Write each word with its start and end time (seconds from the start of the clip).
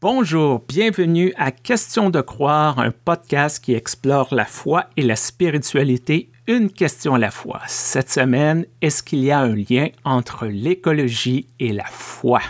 Bonjour, 0.00 0.62
bienvenue 0.68 1.32
à 1.36 1.50
Question 1.50 2.08
de 2.08 2.20
croire, 2.20 2.78
un 2.78 2.92
podcast 2.92 3.58
qui 3.58 3.74
explore 3.74 4.32
la 4.32 4.44
foi 4.44 4.84
et 4.96 5.02
la 5.02 5.16
spiritualité, 5.16 6.30
une 6.46 6.70
question 6.70 7.16
à 7.16 7.18
la 7.18 7.32
fois. 7.32 7.62
Cette 7.66 8.08
semaine, 8.08 8.64
est-ce 8.80 9.02
qu'il 9.02 9.24
y 9.24 9.32
a 9.32 9.40
un 9.40 9.56
lien 9.56 9.88
entre 10.04 10.46
l'écologie 10.46 11.48
et 11.58 11.72
la 11.72 11.86
foi? 11.86 12.42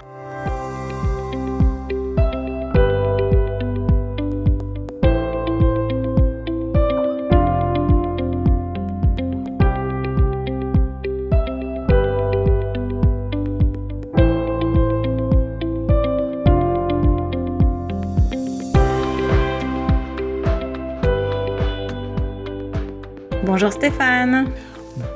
Bonjour 23.69 23.83
Stéphane. 23.83 24.51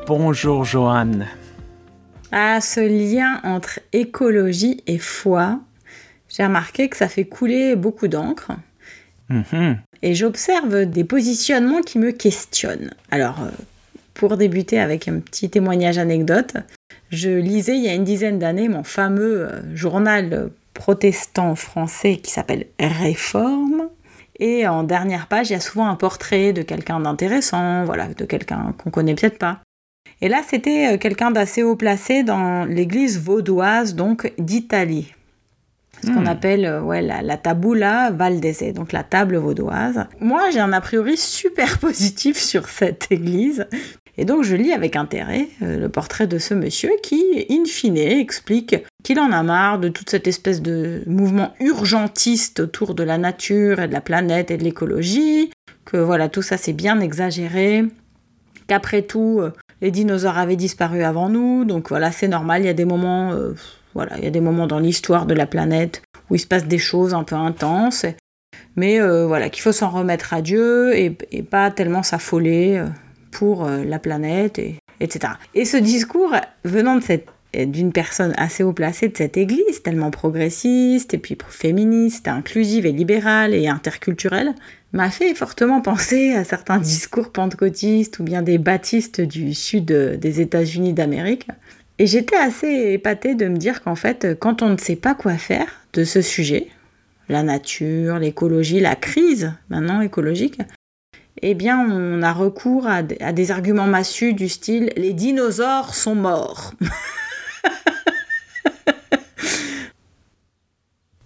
Bonjour 0.06 0.65
Joanne. 0.66 1.27
Ah, 2.33 2.61
ce 2.61 2.80
lien 2.80 3.41
entre 3.45 3.80
écologie 3.95 4.83
et 4.87 4.98
foi, 4.98 5.59
j'ai 6.28 6.45
remarqué 6.45 6.91
que 6.91 6.98
ça 6.98 7.09
fait 7.09 7.25
couler 7.25 7.77
beaucoup 7.77 8.09
d'encre. 8.09 8.52
Mhm. 9.30 9.78
Et 10.02 10.15
j'observe 10.15 10.84
des 10.84 11.02
positionnements 11.02 11.80
qui 11.80 11.98
me 11.98 12.11
questionnent. 12.11 12.91
Alors, 13.11 13.41
euh, 13.41 13.48
pour 14.12 14.37
débuter 14.37 14.78
avec 14.78 15.09
un 15.09 15.20
petit 15.20 15.48
témoignage 15.48 15.97
anecdote, 15.97 16.59
je 17.09 17.30
lisais 17.30 17.78
il 17.78 17.84
y 17.84 17.89
a 17.89 17.95
une 17.95 18.05
dizaine 18.05 18.39
d'années 18.39 18.69
mon 18.69 18.84
fameux 18.84 19.48
euh, 19.48 19.75
journal 19.75 20.50
protestant 20.75 21.55
français 21.55 22.16
qui 22.16 22.30
s'appelle 22.30 22.66
Réforme. 22.78 23.89
Et 24.38 24.66
en 24.66 24.82
dernière 24.82 25.27
page, 25.27 25.50
il 25.50 25.52
y 25.52 25.56
a 25.56 25.60
souvent 25.60 25.86
un 25.88 25.96
portrait 25.96 26.52
de 26.52 26.62
quelqu'un 26.62 27.00
d'intéressant, 27.00 27.84
voilà, 27.84 28.08
de 28.08 28.25
quelqu'un 28.25 28.75
qu'on 28.83 28.91
connaît 28.91 29.14
peut-être 29.14 29.38
pas. 29.38 29.61
Et 30.20 30.28
là, 30.28 30.41
c'était 30.48 30.94
euh, 30.94 30.98
quelqu'un 30.98 31.30
d'assez 31.30 31.62
haut 31.62 31.77
placé 31.77 32.22
dans 32.22 32.64
l'église 32.64 33.20
vaudoise, 33.20 33.94
donc 33.94 34.33
d'Italie. 34.38 35.12
Ce 36.05 36.10
qu'on 36.10 36.22
Hmm. 36.22 36.27
appelle 36.27 36.64
euh, 36.64 36.80
ouais, 36.80 37.03
la, 37.03 37.22
la 37.22 37.36
tabula 37.36 38.10
valdese, 38.10 38.72
donc 38.75 38.92
la 38.92 39.05
table 39.05 39.36
vaudoise. 39.36 40.06
Moi, 40.20 40.50
j'ai 40.50 40.58
un 40.60 40.72
a 40.72 40.80
priori 40.80 41.16
super 41.16 41.78
positif 41.80 42.38
sur 42.38 42.69
cette 42.69 43.08
église. 43.10 43.66
Et 44.18 44.24
donc, 44.24 44.44
je 44.44 44.56
lis 44.56 44.72
avec 44.72 44.96
intérêt 44.96 45.48
euh, 45.62 45.78
le 45.78 45.88
portrait 45.88 46.27
de 46.27 46.38
ce 46.38 46.52
monsieur 46.52 46.91
qui, 47.02 47.46
in 47.50 47.64
fine, 47.64 47.96
explique 47.96 48.77
qu'il 49.02 49.19
en 49.19 49.32
a 49.32 49.42
marre 49.42 49.78
de 49.78 49.88
toute 49.88 50.10
cette 50.10 50.27
espèce 50.27 50.60
de 50.60 51.02
mouvement 51.06 51.54
urgentiste 51.60 52.60
autour 52.60 52.94
de 52.94 53.02
la 53.02 53.16
nature 53.16 53.80
et 53.80 53.88
de 53.88 53.92
la 53.92 54.02
planète 54.02 54.50
et 54.50 54.58
de 54.58 54.64
l'écologie, 54.64 55.50
que 55.86 55.96
voilà, 55.96 56.28
tout 56.28 56.42
ça 56.42 56.58
c'est 56.58 56.74
bien 56.74 57.00
exagéré, 57.00 57.84
qu'après 58.66 59.02
tout, 59.02 59.38
euh, 59.41 59.52
les 59.80 59.91
dinosaures 59.91 60.38
avaient 60.38 60.56
disparu 60.56 61.02
avant 61.02 61.30
nous, 61.30 61.64
donc 61.64 61.88
voilà, 61.88 62.12
c'est 62.12 62.28
normal, 62.28 62.62
il 62.62 62.66
y 62.66 62.70
a 62.70 62.74
des 62.74 62.84
moments, 62.84 63.32
euh, 63.32 63.54
voilà, 63.94 64.19
il 64.19 64.24
y 64.24 64.28
a 64.28 64.30
des 64.30 64.41
moments 64.41 64.66
dans 64.66 64.78
l'histoire 64.78 65.24
de 65.24 65.34
la 65.34 65.47
planète 65.47 66.02
où 66.28 66.34
il 66.34 66.38
se 66.38 66.47
passe 66.47 66.66
des 66.66 66.78
choses 66.78 67.14
un 67.14 67.24
peu 67.24 67.34
intenses, 67.34 68.04
mais 68.76 69.00
voilà, 69.00 69.50
qu'il 69.50 69.62
faut 69.62 69.72
s'en 69.72 69.91
remettre 69.91 70.32
à 70.32 70.41
Dieu 70.41 70.97
et, 70.97 71.10
pas 71.42 71.70
tellement 71.70 72.02
s'affoler 72.02 72.82
pour 73.33 73.64
euh, 73.64 73.83
la 73.84 73.98
planète, 73.98 74.61
et, 74.61 74.77
etc. 75.00 75.34
Et 75.55 75.64
ce 75.64 75.77
discours 75.77 76.33
venant 76.64 76.97
de 76.97 77.02
cette 77.02 77.27
d'une 77.55 77.92
personne 77.92 78.33
assez 78.38 78.62
haut 78.62 78.72
placée 78.72 79.08
de 79.08 79.16
cette 79.19 79.36
église, 79.36 79.83
tellement 79.83 80.11
progressiste, 80.11 81.12
et 81.12 81.19
puis 81.19 81.36
féministe, 81.48 82.27
inclusive 82.27 82.86
et 82.86 82.92
libérale 82.92 83.55
et 83.55 83.69
interculturelle, 83.69 84.55
m'a 84.94 85.10
fait 85.10 85.34
fortement 85.34 85.83
penser 85.83 86.33
à 86.33 86.44
certains 86.44 86.78
discours 86.78 87.30
pentecôtistes 87.30 88.19
ou 88.20 88.25
bien 88.25 88.41
des 88.41 88.56
baptistes 88.56 89.20
du 89.20 89.53
sud 89.53 89.84
des 89.84 90.41
États-Unis 90.41 90.94
d'Amérique. 90.94 91.47
Et 91.99 92.06
j'étais 92.06 92.37
assez 92.37 92.93
épatée 92.93 93.34
de 93.34 93.49
me 93.49 93.56
dire 93.56 93.82
qu'en 93.82 93.97
fait, 93.97 94.28
quand 94.38 94.62
on 94.62 94.70
ne 94.70 94.78
sait 94.78 94.97
pas 94.97 95.14
quoi 95.14 95.34
faire 95.34 95.66
de 95.93 96.04
ce 96.04 96.22
sujet, 96.22 96.69
la 97.28 97.43
nature, 97.43 98.19
l'écologie, 98.19 98.81
la 98.81 98.97
crise 98.97 99.53
maintenant 99.69 100.00
écologique, 100.00 100.59
eh 101.42 101.54
bien, 101.54 101.78
on 101.80 102.22
a 102.22 102.32
recours 102.32 102.86
à, 102.86 103.03
des 103.03 103.50
arguments 103.50 103.86
massus 103.86 104.32
du 104.32 104.48
style 104.48 104.92
les 104.97 105.12
dinosaures 105.12 105.94
sont 105.94 106.14
morts. 106.14 106.72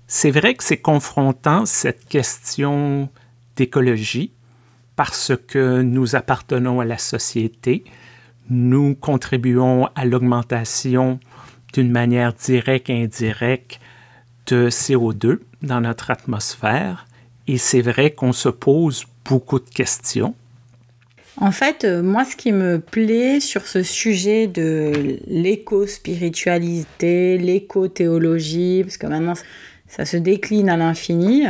C'est 0.08 0.30
vrai 0.30 0.54
que 0.54 0.64
c'est 0.64 0.78
confrontant 0.78 1.66
cette 1.66 2.08
question 2.08 3.10
d'écologie 3.56 4.32
parce 4.94 5.32
que 5.48 5.82
nous 5.82 6.16
appartenons 6.16 6.80
à 6.80 6.86
la 6.86 6.96
société, 6.96 7.84
nous 8.48 8.94
contribuons 8.94 9.90
à 9.94 10.06
l'augmentation 10.06 11.20
d'une 11.74 11.90
manière 11.90 12.32
directe 12.32 12.88
et 12.88 13.02
indirecte 13.02 13.78
de 14.46 14.70
CO2 14.70 15.40
dans 15.60 15.82
notre 15.82 16.10
atmosphère 16.10 17.06
et 17.46 17.58
c'est 17.58 17.82
vrai 17.82 18.12
qu'on 18.12 18.32
se 18.32 18.48
pose 18.48 19.04
beaucoup 19.28 19.58
de 19.58 19.68
questions. 19.68 20.34
En 21.38 21.52
fait, 21.52 21.84
euh, 21.84 22.02
moi, 22.02 22.24
ce 22.24 22.34
qui 22.34 22.50
me 22.52 22.80
plaît 22.80 23.40
sur 23.40 23.66
ce 23.66 23.82
sujet 23.82 24.46
de 24.46 25.18
l'éco-spiritualité, 25.26 27.36
l'éco-théologie, 27.36 28.84
parce 28.84 28.96
que 28.96 29.06
maintenant, 29.06 29.34
ça 29.86 30.06
se 30.06 30.16
décline 30.16 30.70
à 30.70 30.78
l'infini, 30.78 31.44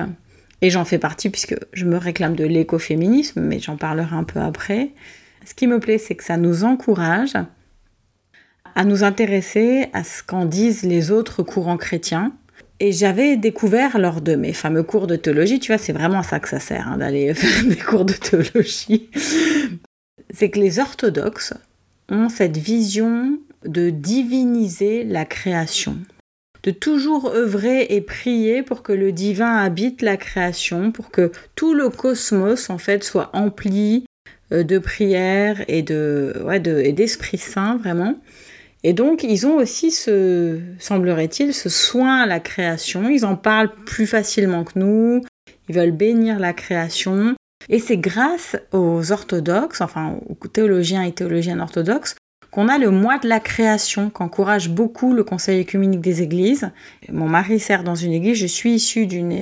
et 0.63 0.71
j'en 0.71 0.85
fais 0.85 0.99
partie 0.99 1.31
puisque 1.31 1.55
je 1.73 1.85
me 1.85 1.97
réclame 1.97 2.35
de 2.35 2.45
l'écoféminisme, 2.45 3.41
mais 3.41 3.61
j'en 3.61 3.77
parlerai 3.77 4.17
un 4.17 4.25
peu 4.25 4.41
après. 4.41 4.91
Ce 5.45 5.55
qui 5.55 5.69
me 5.69 5.79
plaît, 5.79 5.99
c'est 5.99 6.17
que 6.17 6.25
ça 6.25 6.37
nous 6.37 6.65
encourage 6.65 7.35
à 8.75 8.85
nous 8.85 9.05
intéresser 9.05 9.87
à 9.93 10.03
ce 10.05 10.23
qu'en 10.23 10.45
disent 10.45 10.83
les 10.83 11.11
autres 11.11 11.43
courants 11.43 11.77
chrétiens. 11.77 12.33
Et 12.79 12.93
j'avais 12.93 13.37
découvert 13.37 13.99
lors 13.99 14.21
de 14.21 14.35
mes 14.35 14.53
fameux 14.53 14.83
cours 14.83 15.07
de 15.07 15.17
théologie, 15.17 15.61
tu 15.61 15.73
vois, 15.73 15.79
c'est 15.79 15.93
vraiment 15.93 16.19
à 16.19 16.23
ça 16.23 16.41
que 16.41 16.49
ça 16.49 16.61
sert, 16.61 16.89
hein, 16.89 16.99
d'aller 16.99 17.33
faire 17.35 17.65
des 17.65 17.77
cours 17.77 18.05
de 18.05 18.13
théologie, 18.13 19.09
c'est 20.31 20.51
que 20.51 20.59
les 20.59 20.79
orthodoxes 20.79 21.55
ont 22.11 22.29
cette 22.29 22.59
vision 22.59 23.39
de 23.65 23.91
diviniser 23.91 25.05
la 25.05 25.25
création, 25.25 25.97
de 26.63 26.71
toujours 26.71 27.29
œuvrer 27.29 27.87
et 27.91 28.01
prier 28.01 28.63
pour 28.63 28.83
que 28.83 28.93
le 28.93 29.11
divin 29.11 29.57
habite 29.57 30.03
la 30.03 30.17
création, 30.17 30.93
pour 30.93 31.11
que 31.11 31.33
tout 31.55 31.73
le 31.73 31.89
cosmos 31.89 32.69
en 32.69 32.79
fait 32.79 33.03
soit 33.03 33.31
empli 33.33 34.05
euh, 34.53 34.63
de 34.63 34.79
prières 34.79 35.65
et 35.69 35.83
de 35.83 36.43
ouais, 36.45 36.61
d'esprit 36.61 37.39
saint 37.39 37.77
vraiment. 37.79 38.21
Et 38.89 38.93
donc 38.93 39.25
ils 39.25 39.49
ont 39.49 39.57
aussi 39.57 39.91
ce 39.91 40.61
semblerait-il 40.79 41.53
ce 41.53 41.69
soin 41.69 42.21
à 42.21 42.27
la 42.27 42.39
création, 42.39 43.09
ils 43.09 43.27
en 43.27 43.35
parlent 43.35 43.75
plus 43.85 44.07
facilement 44.07 44.63
que 44.63 44.79
nous, 44.79 45.23
ils 45.69 45.75
veulent 45.75 45.91
bénir 45.91 46.39
la 46.39 46.53
création. 46.53 47.35
Et 47.69 47.81
c'est 47.81 47.97
grâce 47.97 48.57
aux 48.71 49.11
orthodoxes, 49.11 49.81
enfin 49.81 50.21
aux 50.29 50.47
théologiens 50.47 51.03
et 51.03 51.11
théologiennes 51.11 51.61
orthodoxes, 51.61 52.15
qu'on 52.53 52.69
a 52.69 52.79
le 52.79 52.93
mois 52.93 53.19
de 53.19 53.29
la 53.29 53.41
création, 53.41 54.09
qu'encourage 54.09 54.71
beaucoup 54.71 55.15
le 55.15 55.25
Conseil 55.25 55.59
écuménique 55.59 56.01
des 56.01 56.23
églises. 56.23 56.71
Mon 57.11 57.29
mari 57.29 57.59
sert 57.59 57.83
dans 57.83 57.97
une 57.97 58.13
église, 58.13 58.39
je 58.39 58.47
suis 58.47 58.75
issue 58.75 59.09
d'une, 59.09 59.33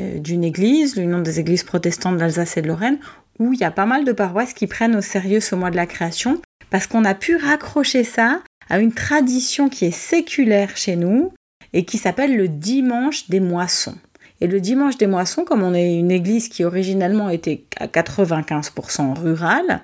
église, 0.43 0.97
l'Union 0.97 1.21
des 1.21 1.39
églises 1.39 1.65
protestantes 1.65 2.17
d'Alsace 2.17 2.57
et 2.57 2.63
de 2.63 2.69
Lorraine, 2.69 2.99
où 3.39 3.53
il 3.53 3.61
y 3.61 3.65
a 3.65 3.71
pas 3.71 3.85
mal 3.85 4.07
de 4.07 4.13
paroisses 4.13 4.55
qui 4.55 4.67
prennent 4.67 4.97
au 4.97 5.03
sérieux 5.03 5.41
ce 5.41 5.55
mois 5.55 5.71
de 5.71 5.77
la 5.77 5.85
création, 5.85 6.41
parce 6.71 6.87
qu'on 6.87 7.05
a 7.05 7.15
pu 7.15 7.37
raccrocher 7.37 8.05
ça 8.05 8.41
à 8.69 8.79
une 8.79 8.93
tradition 8.93 9.69
qui 9.69 9.85
est 9.85 9.91
séculaire 9.91 10.77
chez 10.77 10.97
nous 10.97 11.33
et 11.73 11.85
qui 11.85 11.99
s'appelle 11.99 12.37
le 12.37 12.49
dimanche 12.49 13.29
des 13.29 13.41
moissons. 13.41 13.97
Et 14.41 14.47
le 14.47 14.61
dimanche 14.61 14.99
des 14.99 15.07
moissons, 15.07 15.45
comme 15.45 15.63
on 15.63 15.75
est 15.75 15.99
une 15.99 16.11
église 16.11 16.49
qui 16.49 16.65
originellement 16.65 17.31
était 17.31 17.65
à 17.79 17.87
95% 17.87 19.19
rurale, 19.19 19.83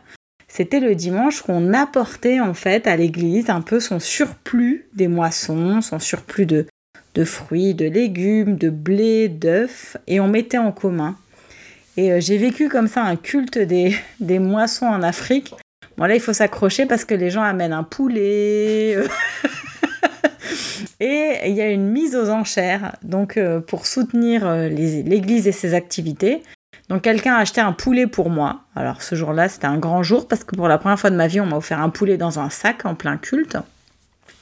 c'était 0.49 0.81
le 0.81 0.95
dimanche 0.97 1.43
qu'on 1.43 1.73
apportait 1.73 2.41
en 2.41 2.55
fait 2.55 2.87
à 2.87 2.97
l'église 2.97 3.51
un 3.51 3.61
peu 3.61 3.79
son 3.79 4.01
surplus 4.01 4.87
des 4.95 5.07
moissons, 5.07 5.81
son 5.81 6.01
surplus 6.01 6.47
de, 6.47 6.67
de 7.15 7.25
fruits, 7.25 7.75
de 7.75 7.87
légumes, 7.87 8.57
de 8.57 8.69
blé, 8.69 9.29
d'œufs, 9.29 9.97
et 10.09 10.19
on 10.19 10.27
mettait 10.27 10.59
en 10.59 10.73
commun. 10.73 11.17
Et 11.97 12.13
euh, 12.13 12.21
j'ai 12.21 12.37
vécu 12.37 12.69
comme 12.69 12.89
ça 12.89 13.03
un 13.03 13.17
culte 13.17 13.59
des, 13.59 13.95
des 14.19 14.39
moissons 14.39 14.87
en 14.87 15.03
Afrique. 15.03 15.55
Là 16.07 16.15
il 16.15 16.21
faut 16.21 16.33
s'accrocher 16.33 16.87
parce 16.87 17.05
que 17.05 17.15
les 17.15 17.31
gens 17.31 17.43
amènent 17.43 17.73
un 17.73 17.83
poulet. 17.85 18.95
euh, 18.97 19.07
Et 21.01 21.39
il 21.47 21.55
y 21.55 21.63
a 21.63 21.71
une 21.71 21.89
mise 21.89 22.15
aux 22.15 22.29
enchères, 22.29 22.97
donc 23.03 23.37
euh, 23.39 23.61
pour 23.61 23.87
soutenir 23.87 24.47
euh, 24.47 24.69
l'église 24.69 25.49
et 25.49 25.53
ses 25.53 25.73
activités. 25.73 26.43
Donc 26.91 27.03
quelqu'un 27.03 27.35
a 27.35 27.39
acheté 27.39 27.61
un 27.61 27.73
poulet 27.73 28.07
pour 28.07 28.29
moi. 28.29 28.61
Alors 28.77 29.01
ce 29.01 29.15
jour-là, 29.15 29.49
c'était 29.49 29.67
un 29.67 29.79
grand 29.79 30.03
jour 30.03 30.29
parce 30.29 30.45
que 30.45 30.55
pour 30.57 30.69
la 30.69 30.77
première 30.77 30.99
fois 30.99 31.11
de 31.11 31.17
ma 31.17 31.27
vie, 31.27 31.41
on 31.41 31.47
m'a 31.47 31.57
offert 31.57 31.81
un 31.81 31.89
poulet 31.89 32.17
dans 32.19 32.39
un 32.39 32.51
sac 32.51 32.85
en 32.85 32.95
plein 32.95 33.17
culte, 33.17 33.57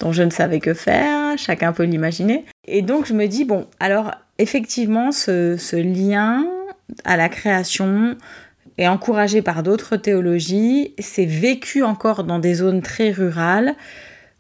dont 0.01 0.13
je 0.13 0.23
ne 0.23 0.31
savais 0.31 0.59
que 0.59 0.75
faire, 0.75 1.39
chacun 1.39 1.73
peut 1.73 1.85
l'imaginer. 1.85 2.45
Et 2.67 2.83
donc 2.83 3.07
je 3.07 3.15
me 3.15 3.27
dis, 3.27 3.45
bon, 3.45 3.67
alors 3.79 4.13
effectivement, 4.39 5.13
ce 5.13 5.77
lien 5.77 6.45
à 7.05 7.17
la 7.17 7.29
création 7.29 8.17
est 8.79 8.89
encouragé 8.89 9.43
par 9.43 9.63
d'autres 9.63 9.97
théologies. 9.97 10.95
C'est 10.99 11.27
vécu 11.27 11.83
encore 11.83 12.25
dans 12.25 12.39
des 12.39 12.55
zones 12.55 12.81
très 12.81 13.11
rurales. 13.11 13.75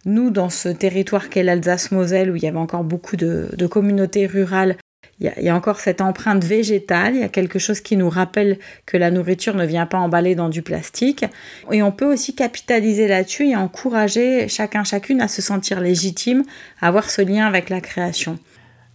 Nous, 0.04 0.30
dans 0.30 0.48
ce 0.48 0.68
territoire 0.68 1.28
qu'est 1.28 1.42
l'Alsace-Moselle, 1.42 2.30
où 2.30 2.36
il 2.36 2.42
y 2.42 2.46
avait 2.46 2.56
encore 2.56 2.84
beaucoup 2.84 3.16
de, 3.16 3.50
de 3.56 3.66
communautés 3.66 4.26
rurales, 4.26 4.76
il 5.20 5.32
y, 5.40 5.48
a, 5.48 5.56
encore 5.56 5.80
cette 5.80 6.00
empreinte 6.00 6.44
végétale, 6.44 7.16
il 7.16 7.20
y 7.22 7.24
a 7.24 7.28
quelque 7.28 7.58
chose 7.58 7.80
qui 7.80 7.96
nous 7.96 8.08
rappelle 8.08 8.56
que 8.86 8.96
la 8.96 9.10
nourriture 9.10 9.56
ne 9.56 9.66
vient 9.66 9.86
pas 9.86 9.98
emballée 9.98 10.36
dans 10.36 10.48
du 10.48 10.62
plastique. 10.62 11.24
Et 11.72 11.82
on 11.82 11.90
peut 11.90 12.04
aussi 12.04 12.36
capitaliser 12.36 13.08
là-dessus 13.08 13.48
et 13.48 13.56
encourager 13.56 14.46
chacun, 14.46 14.84
chacune 14.84 15.20
à 15.20 15.26
se 15.26 15.42
sentir 15.42 15.80
légitime, 15.80 16.44
à 16.80 16.86
avoir 16.86 17.10
ce 17.10 17.20
lien 17.20 17.46
avec 17.46 17.68
la 17.68 17.80
création. 17.80 18.38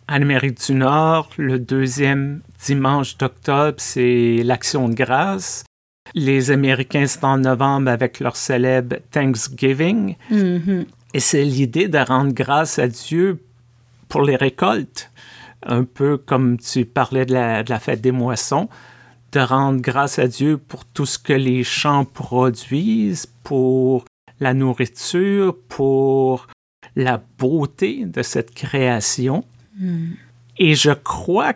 En 0.09 0.15
Amérique 0.15 0.65
du 0.65 0.73
Nord, 0.73 1.29
le 1.38 1.59
deuxième 1.59 2.41
dimanche 2.63 3.17
d'octobre, 3.17 3.77
c'est 3.77 4.41
l'Action 4.44 4.89
de 4.89 4.95
grâce. 4.95 5.63
Les 6.13 6.51
Américains, 6.51 7.07
c'est 7.07 7.23
en 7.23 7.38
novembre 7.38 7.89
avec 7.89 8.19
leur 8.19 8.35
célèbre 8.35 8.97
Thanksgiving. 9.11 10.15
Mm-hmm. 10.31 10.85
Et 11.13 11.19
c'est 11.19 11.45
l'idée 11.45 11.88
de 11.88 11.97
rendre 11.97 12.33
grâce 12.33 12.79
à 12.79 12.88
Dieu 12.88 13.39
pour 14.09 14.21
les 14.23 14.35
récoltes 14.35 15.09
un 15.65 15.83
peu 15.83 16.17
comme 16.17 16.57
tu 16.57 16.85
parlais 16.85 17.25
de 17.25 17.33
la, 17.33 17.79
fête 17.79 18.01
des 18.01 18.11
moissons, 18.11 18.69
de 19.31 19.39
rendre 19.39 19.81
grâce 19.81 20.19
à 20.19 20.27
Dieu 20.27 20.57
pour 20.57 20.85
tout 20.85 21.05
ce 21.05 21.17
que 21.17 21.33
les 21.33 21.63
champs 21.63 22.05
produisent, 22.05 23.27
pour 23.44 24.05
la 24.39 24.53
nourriture, 24.53 25.55
pour 25.69 26.47
la 26.95 27.21
beauté 27.38 28.05
de 28.05 28.21
cette 28.21 28.53
création. 28.53 29.44
Et 30.57 30.75
je 30.75 30.91
crois 30.91 31.53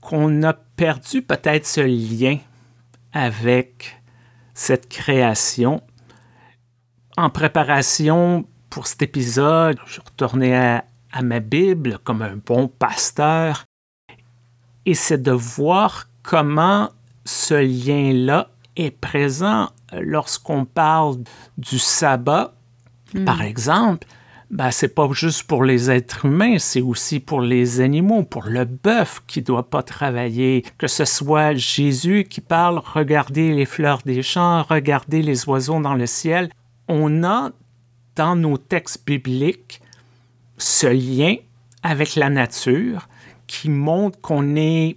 qu'on 0.00 0.42
a 0.42 0.52
perdu 0.52 1.22
peut-être 1.22 1.66
ce 1.66 1.80
lien 1.80 2.38
avec 3.12 4.00
cette 4.54 4.88
création. 4.88 5.82
En 7.16 7.30
préparation 7.30 8.46
pour 8.70 8.86
cet 8.86 9.02
épisode, 9.02 9.78
je 9.86 10.00
retournais 10.00 10.56
à, 10.56 10.84
à 11.12 11.22
ma 11.22 11.40
Bible 11.40 11.98
comme 12.04 12.22
un 12.22 12.36
bon 12.36 12.68
pasteur, 12.68 13.64
et 14.86 14.94
c'est 14.94 15.22
de 15.22 15.32
voir 15.32 16.08
comment 16.22 16.90
ce 17.24 17.54
lien-là 17.54 18.50
est 18.76 18.90
présent 18.90 19.70
lorsqu'on 19.92 20.64
parle 20.64 21.18
du 21.56 21.78
sabbat, 21.78 22.54
Hmm. 23.14 23.24
par 23.24 23.42
exemple. 23.42 24.06
Ben, 24.50 24.70
c'est 24.70 24.94
pas 24.94 25.06
juste 25.12 25.42
pour 25.42 25.62
les 25.62 25.90
êtres 25.90 26.24
humains, 26.24 26.58
c'est 26.58 26.80
aussi 26.80 27.20
pour 27.20 27.42
les 27.42 27.82
animaux, 27.82 28.22
pour 28.22 28.44
le 28.44 28.64
bœuf 28.64 29.22
qui 29.26 29.42
doit 29.42 29.68
pas 29.68 29.82
travailler, 29.82 30.64
que 30.78 30.86
ce 30.86 31.04
soit 31.04 31.52
Jésus 31.52 32.24
qui 32.24 32.40
parle, 32.40 32.80
regardez 32.82 33.52
les 33.52 33.66
fleurs 33.66 34.00
des 34.06 34.22
champs, 34.22 34.62
regardez 34.62 35.20
les 35.20 35.46
oiseaux 35.46 35.82
dans 35.82 35.92
le 35.92 36.06
ciel. 36.06 36.48
On 36.88 37.24
a 37.24 37.50
dans 38.16 38.36
nos 38.36 38.56
textes 38.56 39.06
bibliques 39.06 39.82
ce 40.56 40.86
lien 40.86 41.34
avec 41.82 42.16
la 42.16 42.30
nature 42.30 43.06
qui 43.46 43.68
montre 43.68 44.18
qu'on 44.22 44.56
est 44.56 44.96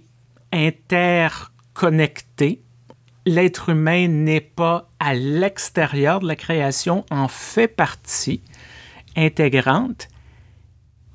interconnecté. 0.50 2.62
L'être 3.26 3.68
humain 3.68 4.08
n'est 4.08 4.40
pas 4.40 4.88
à 4.98 5.12
l'extérieur 5.12 6.20
de 6.20 6.26
la 6.26 6.36
création, 6.36 7.04
en 7.10 7.28
fait 7.28 7.68
partie 7.68 8.40
intégrante. 9.16 10.08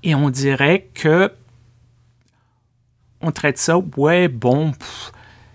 Et 0.03 0.15
on 0.15 0.29
dirait 0.29 0.89
que 0.94 1.31
on 3.21 3.31
traite 3.31 3.57
ça, 3.57 3.77
ouais, 3.97 4.27
bon, 4.27 4.73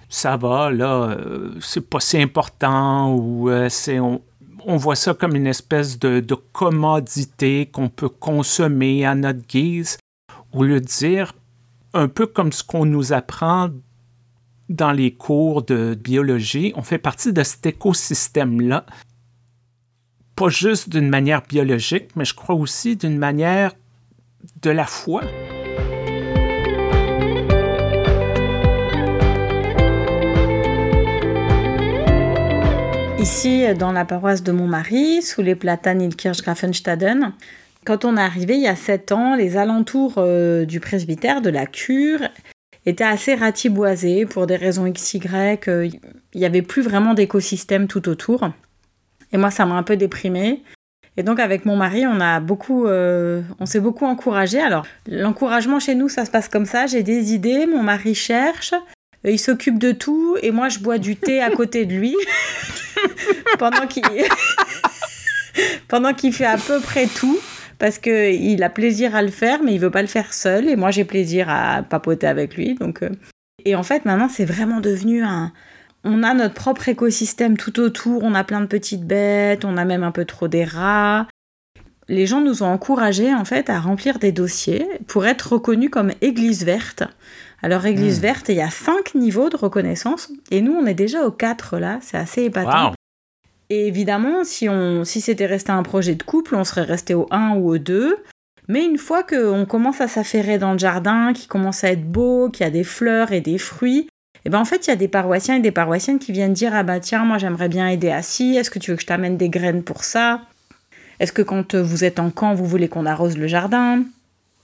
ça 0.09 0.37
va, 0.37 0.71
là, 0.71 1.11
euh, 1.11 1.55
c'est 1.61 1.89
pas 1.89 2.01
si 2.01 2.21
important, 2.21 3.15
ou 3.15 3.49
euh, 3.49 3.69
c'est, 3.69 4.01
on, 4.01 4.21
voit 4.67 4.97
ça 4.97 5.15
comme 5.15 5.37
une 5.37 5.47
espèce 5.47 5.99
de, 5.99 6.21
de 6.21 6.35
commodité 6.35 7.67
qu'on 7.67 7.89
peut 7.89 8.09
consommer 8.09 9.07
à 9.07 9.15
notre 9.15 9.47
guise, 9.47 9.99
au 10.53 10.65
lieu 10.65 10.81
de 10.81 10.87
dire 10.87 11.33
un 11.95 12.09
peu 12.09 12.27
comme 12.27 12.53
ce 12.53 12.63
qu'on 12.65 12.85
nous 12.85 13.13
apprend 13.13 13.71
dans 14.69 14.93
les 14.93 15.13
cours 15.13 15.63
de 15.63 15.95
biologie, 15.95 16.73
on 16.77 16.83
fait 16.83 16.99
partie 16.99 17.33
de 17.33 17.43
cet 17.43 17.67
écosystème-là, 17.67 18.87
pas 20.43 20.49
juste 20.49 20.89
d'une 20.89 21.09
manière 21.09 21.43
biologique, 21.49 22.17
mais 22.17 22.25
je 22.25 22.35
crois 22.35 22.57
aussi 22.57 22.97
d'une 22.97 23.17
manière 23.17 23.75
de 24.61 24.71
la 24.71 24.87
foi. 24.87 25.23
Ici, 33.21 33.73
dans 33.79 33.93
la 33.93 34.05
paroisse 34.05 34.43
de 34.43 34.51
mon 34.51 34.67
mari, 34.67 35.23
sous 35.23 35.43
les 35.43 35.55
platanes 35.55 36.03
Ilkirch 36.03 36.43
Grafenstaden, 36.43 37.35
quand 37.85 38.05
on 38.05 38.17
est 38.17 38.21
arrivé 38.21 38.55
il 38.57 38.63
y 38.63 38.67
a 38.67 38.75
sept 38.75 39.13
ans, 39.13 39.37
les 39.37 39.57
alentours 39.57 40.15
euh, 40.17 40.65
du 40.65 40.81
presbytère, 40.81 41.41
de 41.41 41.51
la 41.51 41.67
cure, 41.67 42.19
étaient 42.85 43.05
assez 43.05 43.37
ratiboisés 43.37 44.27
pour 44.27 44.49
des 44.49 44.57
raisons 44.57 44.91
XY. 44.91 45.21
Euh, 45.69 45.89
il 46.35 46.41
n'y 46.41 46.47
avait 46.47 46.63
plus 46.63 46.83
vraiment 46.83 47.15
d'écosystème 47.15 47.87
tout 47.87 48.09
autour. 48.09 48.51
Et 49.33 49.39
moi, 49.39 49.51
ça 49.51 49.67
m'a 49.67 49.75
un 49.75 49.83
peu 49.83 49.97
déprimée. 49.97 50.63
Et 51.17 51.23
donc, 51.23 51.41
avec 51.41 51.67
mon 51.67 51.77
mari, 51.77 52.07
on 52.07 52.21
a 52.21 52.41
beaucoup, 52.41 52.87
euh, 52.87 53.43
on 53.61 53.67
s'est 53.67 53.81
beaucoup 53.81 54.07
encouragé. 54.07 54.61
Alors, 54.61 54.87
l'encouragement 55.07 55.79
chez 55.79 55.95
nous, 55.95 56.09
ça 56.09 56.25
se 56.25 56.31
passe 56.31 56.49
comme 56.49 56.65
ça. 56.65 56.87
J'ai 56.87 57.03
des 57.03 57.35
idées, 57.35 57.67
mon 57.67 57.83
mari 57.83 58.15
cherche, 58.15 58.73
euh, 59.27 59.31
il 59.31 59.39
s'occupe 59.39 59.79
de 59.79 59.93
tout, 59.93 60.37
et 60.43 60.51
moi, 60.51 60.69
je 60.69 60.79
bois 60.79 60.99
du 60.99 61.17
thé 61.17 61.43
à 61.43 61.51
côté 61.51 61.85
de 61.85 61.95
lui 61.95 62.17
pendant 63.59 63.87
qu'il 63.87 64.05
pendant 65.89 66.15
qu'il 66.15 66.33
fait 66.33 66.47
à 66.47 66.57
peu 66.57 66.81
près 66.81 67.07
tout. 67.07 67.39
Parce 67.79 67.99
qu'il 67.99 68.63
a 68.63 68.71
plaisir 68.71 69.17
à 69.17 69.23
le 69.23 69.31
faire, 69.31 69.61
mais 69.61 69.75
il 69.75 69.81
veut 69.81 69.91
pas 69.91 70.03
le 70.03 70.09
faire 70.09 70.33
seul. 70.33 70.69
Et 70.69 70.77
moi, 70.77 70.93
j'ai 70.93 71.05
plaisir 71.05 71.49
à 71.51 71.83
papoter 71.83 72.29
avec 72.29 72.55
lui. 72.55 72.77
Donc, 72.77 73.03
euh. 73.03 73.11
Et 73.65 73.75
en 73.75 73.83
fait, 73.83 74.05
maintenant, 74.05 74.29
c'est 74.29 74.45
vraiment 74.45 74.81
devenu 74.81 75.25
un, 75.25 75.53
on 76.05 76.23
a 76.23 76.35
notre 76.35 76.55
propre 76.55 76.89
écosystème 76.89 77.57
tout 77.57 77.81
autour, 77.81 78.23
on 78.25 78.35
a 78.35 78.45
plein 78.45 78.61
de 78.61 78.67
petites 78.67 79.05
bêtes, 79.05 79.65
on 79.65 79.77
a 79.77 79.85
même 79.85 80.03
un 80.03 80.11
peu 80.13 80.25
trop 80.25 80.49
des 80.49 80.65
rats. 80.65 81.27
Les 82.09 82.27
gens 82.27 82.41
nous 82.41 82.63
ont 82.63 82.67
encouragés 82.67 83.33
en 83.33 83.45
fait 83.45 83.71
à 83.71 83.81
remplir 83.81 84.19
des 84.19 84.33
dossiers 84.33 84.87
pour 85.07 85.27
être 85.27 85.53
reconnus 85.53 85.91
comme 85.91 86.13
église 86.21 86.65
verte. 86.65 87.05
Alors 87.63 87.87
église 87.87 88.19
Hmm. 88.19 88.23
verte, 88.23 88.49
il 88.49 88.57
y 88.57 88.61
a 88.61 88.71
cinq 88.71 89.15
niveaux 89.15 89.49
de 89.49 89.57
reconnaissance 89.57 90.31
et 90.51 90.61
nous 90.63 90.73
on 90.73 90.87
est 90.87 90.95
déjà 90.95 91.25
aux 91.25 91.31
quatre 91.31 91.79
là, 91.79 91.99
c'est 92.03 92.17
assez 92.19 92.43
épatant. 92.43 92.89
Wow! 92.89 92.95
Et 93.71 93.87
évidemment, 93.87 94.45
si, 94.45 94.69
on, 94.69 95.05
si 95.05 95.23
c'était 95.23 95.47
resté 95.47 95.73
un 95.73 95.83
projet 95.83 96.15
de 96.15 96.23
couple, 96.23 96.57
on 96.57 96.65
serait 96.65 96.83
resté 96.83 97.15
au 97.15 97.27
1 97.31 97.55
ou 97.55 97.71
au 97.71 97.79
2. 97.79 98.19
Mais 98.69 98.85
une 98.85 98.99
fois 98.99 99.23
qu'on 99.23 99.65
commence 99.65 100.03
à 100.03 100.09
s'affairer 100.09 100.59
dans 100.59 100.73
le 100.73 100.79
jardin, 100.79 101.33
qu'il 101.33 101.49
commence 101.49 101.83
à 101.83 101.91
être 101.93 102.05
beau, 102.05 102.51
qu'il 102.51 102.65
y 102.65 102.67
a 102.67 102.71
des 102.71 102.85
fleurs 102.85 103.33
et 103.33 103.41
des 103.41 103.57
fruits, 103.57 104.09
et 104.45 104.51
ben 104.51 104.59
en 104.59 104.65
fait, 104.65 104.87
il 104.87 104.91
y 104.91 104.93
a 104.93 104.97
des 104.97 105.09
paroissiens 105.09 105.57
et 105.57 105.61
des 105.61 105.71
paroissiennes 105.71 106.19
qui 106.19 106.33
viennent 106.33 106.53
dire 106.53 106.75
Ah 106.75 106.83
bah 106.83 107.01
tiens, 107.01 107.25
moi 107.25 107.39
j'aimerais 107.39 107.69
bien 107.69 107.89
aider 107.89 108.11
à 108.11 108.23
ci, 108.23 108.57
est-ce 108.57 108.71
que 108.71 108.79
tu 108.79 108.91
veux 108.91 108.97
que 108.97 109.03
je 109.03 109.07
t'amène 109.07 109.37
des 109.37 109.49
graines 109.49 109.83
pour 109.83 110.05
ça? 110.05 110.43
Est-ce 111.21 111.33
que 111.33 111.43
quand 111.43 111.75
euh, 111.75 111.83
vous 111.83 112.05
êtes 112.05 112.19
en 112.19 112.31
camp, 112.31 112.55
vous 112.55 112.67
voulez 112.67 112.89
qu'on 112.89 113.07
arrose 113.07 113.39
le 113.39 113.47
jardin? 113.47 114.03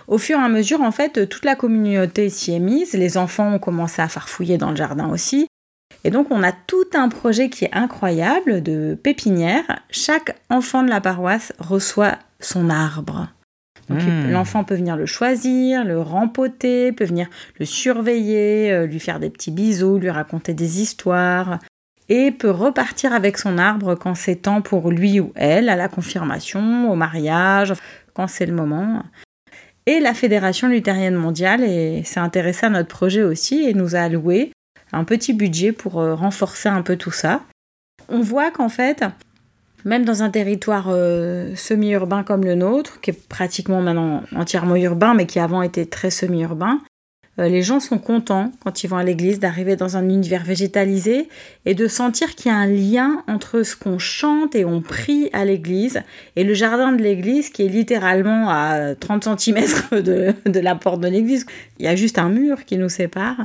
Au 0.08 0.18
fur 0.18 0.38
et 0.38 0.42
à 0.42 0.48
mesure, 0.48 0.80
en 0.80 0.90
fait, 0.90 1.28
toute 1.28 1.44
la 1.44 1.54
communauté 1.54 2.30
s'y 2.30 2.52
est 2.54 2.58
mise, 2.58 2.94
les 2.94 3.18
enfants 3.18 3.54
ont 3.54 3.58
commencé 3.58 4.00
à 4.00 4.08
farfouiller 4.08 4.56
dans 4.56 4.70
le 4.70 4.76
jardin 4.76 5.08
aussi. 5.10 5.46
Et 6.04 6.10
donc, 6.10 6.28
on 6.30 6.42
a 6.42 6.52
tout 6.52 6.86
un 6.94 7.08
projet 7.08 7.50
qui 7.50 7.66
est 7.66 7.74
incroyable 7.74 8.62
de 8.62 8.98
pépinière. 9.00 9.82
Chaque 9.90 10.36
enfant 10.48 10.82
de 10.82 10.88
la 10.88 11.02
paroisse 11.02 11.52
reçoit 11.58 12.16
son 12.40 12.70
arbre. 12.70 13.28
Donc, 13.88 14.02
Hmm. 14.02 14.30
l'enfant 14.30 14.64
peut 14.64 14.74
venir 14.74 14.96
le 14.96 15.06
choisir, 15.06 15.84
le 15.84 16.00
rempoter, 16.00 16.92
peut 16.92 17.04
venir 17.04 17.28
le 17.58 17.64
surveiller, 17.66 18.70
euh, 18.70 18.86
lui 18.86 19.00
faire 19.00 19.18
des 19.18 19.30
petits 19.30 19.50
bisous, 19.50 19.98
lui 19.98 20.10
raconter 20.10 20.52
des 20.54 20.80
histoires, 20.80 21.58
et 22.08 22.30
peut 22.30 22.50
repartir 22.50 23.12
avec 23.12 23.38
son 23.38 23.58
arbre 23.58 23.94
quand 23.94 24.14
c'est 24.14 24.36
temps 24.36 24.62
pour 24.62 24.90
lui 24.90 25.20
ou 25.20 25.32
elle, 25.34 25.68
à 25.68 25.76
la 25.76 25.88
confirmation, 25.88 26.90
au 26.90 26.94
mariage, 26.96 27.72
quand 28.14 28.26
c'est 28.26 28.46
le 28.46 28.54
moment. 28.54 29.02
Et 29.86 30.00
la 30.00 30.12
Fédération 30.12 30.68
luthérienne 30.68 31.14
mondiale 31.14 31.62
s'est 32.04 32.20
intéressée 32.20 32.66
à 32.66 32.70
notre 32.70 32.88
projet 32.88 33.22
aussi 33.22 33.64
et 33.66 33.72
nous 33.72 33.96
a 33.96 34.00
alloué 34.00 34.52
un 34.92 35.04
petit 35.04 35.32
budget 35.32 35.72
pour 35.72 36.00
euh, 36.00 36.14
renforcer 36.14 36.68
un 36.68 36.82
peu 36.82 36.96
tout 36.96 37.10
ça. 37.10 37.42
On 38.10 38.20
voit 38.20 38.50
qu'en 38.50 38.68
fait, 38.68 39.04
même 39.84 40.04
dans 40.04 40.22
un 40.22 40.30
territoire 40.30 40.86
euh, 40.88 41.54
semi-urbain 41.54 42.22
comme 42.22 42.44
le 42.44 42.54
nôtre, 42.54 43.00
qui 43.00 43.10
est 43.10 43.28
pratiquement 43.28 43.80
maintenant 43.80 44.22
entièrement 44.34 44.76
urbain, 44.76 45.14
mais 45.14 45.26
qui 45.26 45.38
avant 45.38 45.62
était 45.62 45.86
très 45.86 46.10
semi-urbain, 46.10 46.80
euh, 47.38 47.48
les 47.48 47.62
gens 47.62 47.80
sont 47.80 47.98
contents 47.98 48.52
quand 48.64 48.82
ils 48.82 48.88
vont 48.88 48.96
à 48.96 49.04
l'église 49.04 49.38
d'arriver 49.38 49.76
dans 49.76 49.96
un 49.96 50.08
univers 50.08 50.44
végétalisé 50.44 51.28
et 51.66 51.74
de 51.74 51.86
sentir 51.86 52.34
qu'il 52.34 52.50
y 52.50 52.54
a 52.54 52.58
un 52.58 52.66
lien 52.66 53.22
entre 53.28 53.62
ce 53.62 53.76
qu'on 53.76 53.98
chante 53.98 54.54
et 54.54 54.64
on 54.64 54.80
prie 54.80 55.30
à 55.32 55.44
l'église 55.44 56.02
et 56.36 56.44
le 56.44 56.54
jardin 56.54 56.92
de 56.92 57.02
l'église 57.02 57.50
qui 57.50 57.64
est 57.64 57.68
littéralement 57.68 58.48
à 58.48 58.94
30 58.94 59.38
cm 59.38 59.64
de, 59.92 60.34
de 60.46 60.60
la 60.60 60.74
porte 60.74 61.00
de 61.00 61.08
l'église. 61.08 61.46
Il 61.78 61.84
y 61.84 61.88
a 61.88 61.96
juste 61.96 62.18
un 62.18 62.28
mur 62.28 62.64
qui 62.64 62.76
nous 62.76 62.88
sépare. 62.88 63.42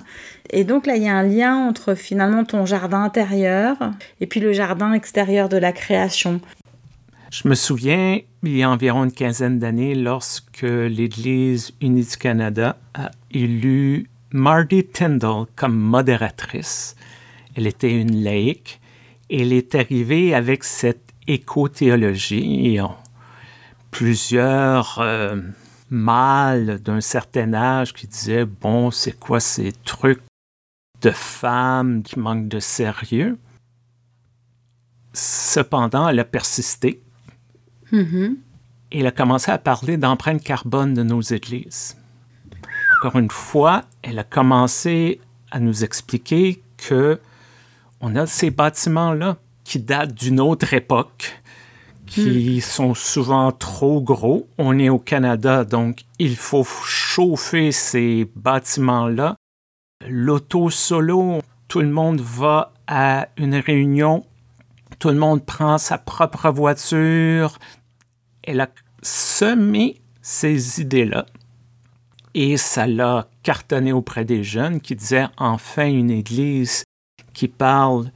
Et 0.49 0.63
donc 0.63 0.87
là, 0.87 0.95
il 0.95 1.03
y 1.03 1.07
a 1.07 1.15
un 1.15 1.23
lien 1.23 1.55
entre 1.55 1.93
finalement 1.93 2.43
ton 2.43 2.65
jardin 2.65 3.03
intérieur 3.03 3.77
et 4.21 4.27
puis 4.27 4.39
le 4.39 4.53
jardin 4.53 4.93
extérieur 4.93 5.49
de 5.49 5.57
la 5.57 5.71
création. 5.71 6.41
Je 7.33 7.47
me 7.47 7.55
souviens, 7.55 8.19
il 8.43 8.55
y 8.55 8.61
a 8.61 8.69
environ 8.69 9.05
une 9.05 9.11
quinzaine 9.11 9.57
d'années, 9.57 9.95
lorsque 9.95 10.61
l'Église 10.61 11.71
unie 11.81 12.05
du 12.05 12.15
Canada 12.15 12.77
a 12.93 13.09
élu 13.31 14.07
Marty 14.31 14.83
Tyndall 14.85 15.47
comme 15.55 15.75
modératrice. 15.75 16.95
Elle 17.55 17.65
était 17.65 17.99
une 17.99 18.23
laïque 18.23 18.79
elle 19.31 19.51
est 19.51 19.73
arrivée 19.73 20.35
avec 20.35 20.63
cette 20.63 21.11
éco-théologie. 21.25 22.79
Plusieurs 23.89 24.99
euh, 24.99 25.41
mâles 25.89 26.79
d'un 26.83 27.01
certain 27.01 27.55
âge 27.55 27.93
qui 27.93 28.05
disaient 28.05 28.45
Bon, 28.45 28.91
c'est 28.91 29.19
quoi 29.19 29.39
ces 29.39 29.71
trucs 29.71 30.21
de 31.01 31.09
femmes 31.09 32.03
qui 32.03 32.19
manquent 32.19 32.47
de 32.47 32.59
sérieux? 32.59 33.39
Cependant, 35.13 36.09
elle 36.09 36.19
a 36.19 36.25
persisté 36.25 37.02
Mm-hmm. 37.93 38.35
elle 38.91 39.05
a 39.05 39.11
commencé 39.11 39.51
à 39.51 39.59
parler 39.59 39.97
d'empreinte 39.97 40.41
carbone 40.41 40.95
de 40.95 41.03
nos 41.03 41.21
églises. 41.21 41.95
Encore 42.97 43.19
une 43.19 43.29
fois, 43.29 43.83
elle 44.01 44.17
a 44.17 44.23
commencé 44.23 45.21
à 45.51 45.59
nous 45.59 45.83
expliquer 45.83 46.63
que 46.77 47.19
on 48.01 48.15
a 48.15 48.25
ces 48.25 48.49
bâtiments-là 48.49 49.37
qui 49.63 49.79
datent 49.79 50.15
d'une 50.15 50.39
autre 50.39 50.73
époque, 50.73 51.39
qui 52.07 52.61
sont 52.61 52.93
souvent 52.93 53.51
trop 53.51 54.01
gros. 54.01 54.47
On 54.57 54.77
est 54.79 54.89
au 54.89 54.99
Canada, 54.99 55.63
donc 55.63 56.01
il 56.19 56.35
faut 56.35 56.63
chauffer 56.63 57.71
ces 57.71 58.29
bâtiments-là. 58.35 59.35
L'auto 60.07 60.69
solo, 60.69 61.41
tout 61.67 61.79
le 61.79 61.89
monde 61.89 62.21
va 62.21 62.73
à 62.87 63.27
une 63.37 63.55
réunion, 63.55 64.25
tout 64.99 65.09
le 65.09 65.15
monde 65.15 65.45
prend 65.45 65.77
sa 65.77 65.97
propre 65.97 66.49
voiture, 66.49 67.57
elle 68.43 68.61
a 68.61 68.69
semé 69.01 70.01
ces 70.21 70.81
idées-là 70.81 71.25
et 72.33 72.57
ça 72.57 72.87
l'a 72.87 73.27
cartonné 73.43 73.91
auprès 73.91 74.25
des 74.25 74.43
jeunes 74.43 74.81
qui 74.81 74.95
disaient 74.95 75.27
enfin 75.37 75.87
une 75.87 76.11
Église 76.11 76.83
qui 77.33 77.47
parle 77.47 78.11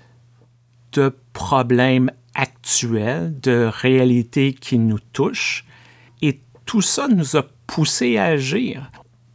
de 0.93 1.15
problèmes 1.34 2.12
actuels, 2.34 3.39
de 3.39 3.69
réalités 3.72 4.53
qui 4.53 4.79
nous 4.79 5.00
touchent. 5.13 5.65
Et 6.22 6.39
tout 6.65 6.81
ça 6.81 7.07
nous 7.07 7.36
a 7.36 7.43
poussé 7.67 8.17
à 8.17 8.25
agir. 8.25 8.91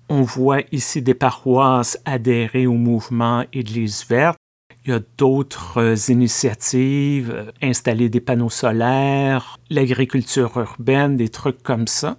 On 0.08 0.22
voit 0.22 0.62
ici 0.72 1.02
des 1.02 1.14
paroisses 1.14 1.98
adhérer 2.04 2.66
au 2.66 2.74
mouvement 2.74 3.44
Église 3.52 4.04
verte 4.08 4.38
il 4.84 4.90
y 4.90 4.94
a 4.94 5.00
d'autres 5.16 5.78
euh, 5.78 5.96
initiatives, 6.08 7.30
euh, 7.30 7.50
installer 7.62 8.08
des 8.08 8.20
panneaux 8.20 8.50
solaires, 8.50 9.58
l'agriculture 9.70 10.56
urbaine, 10.56 11.16
des 11.16 11.28
trucs 11.28 11.62
comme 11.62 11.86
ça. 11.86 12.16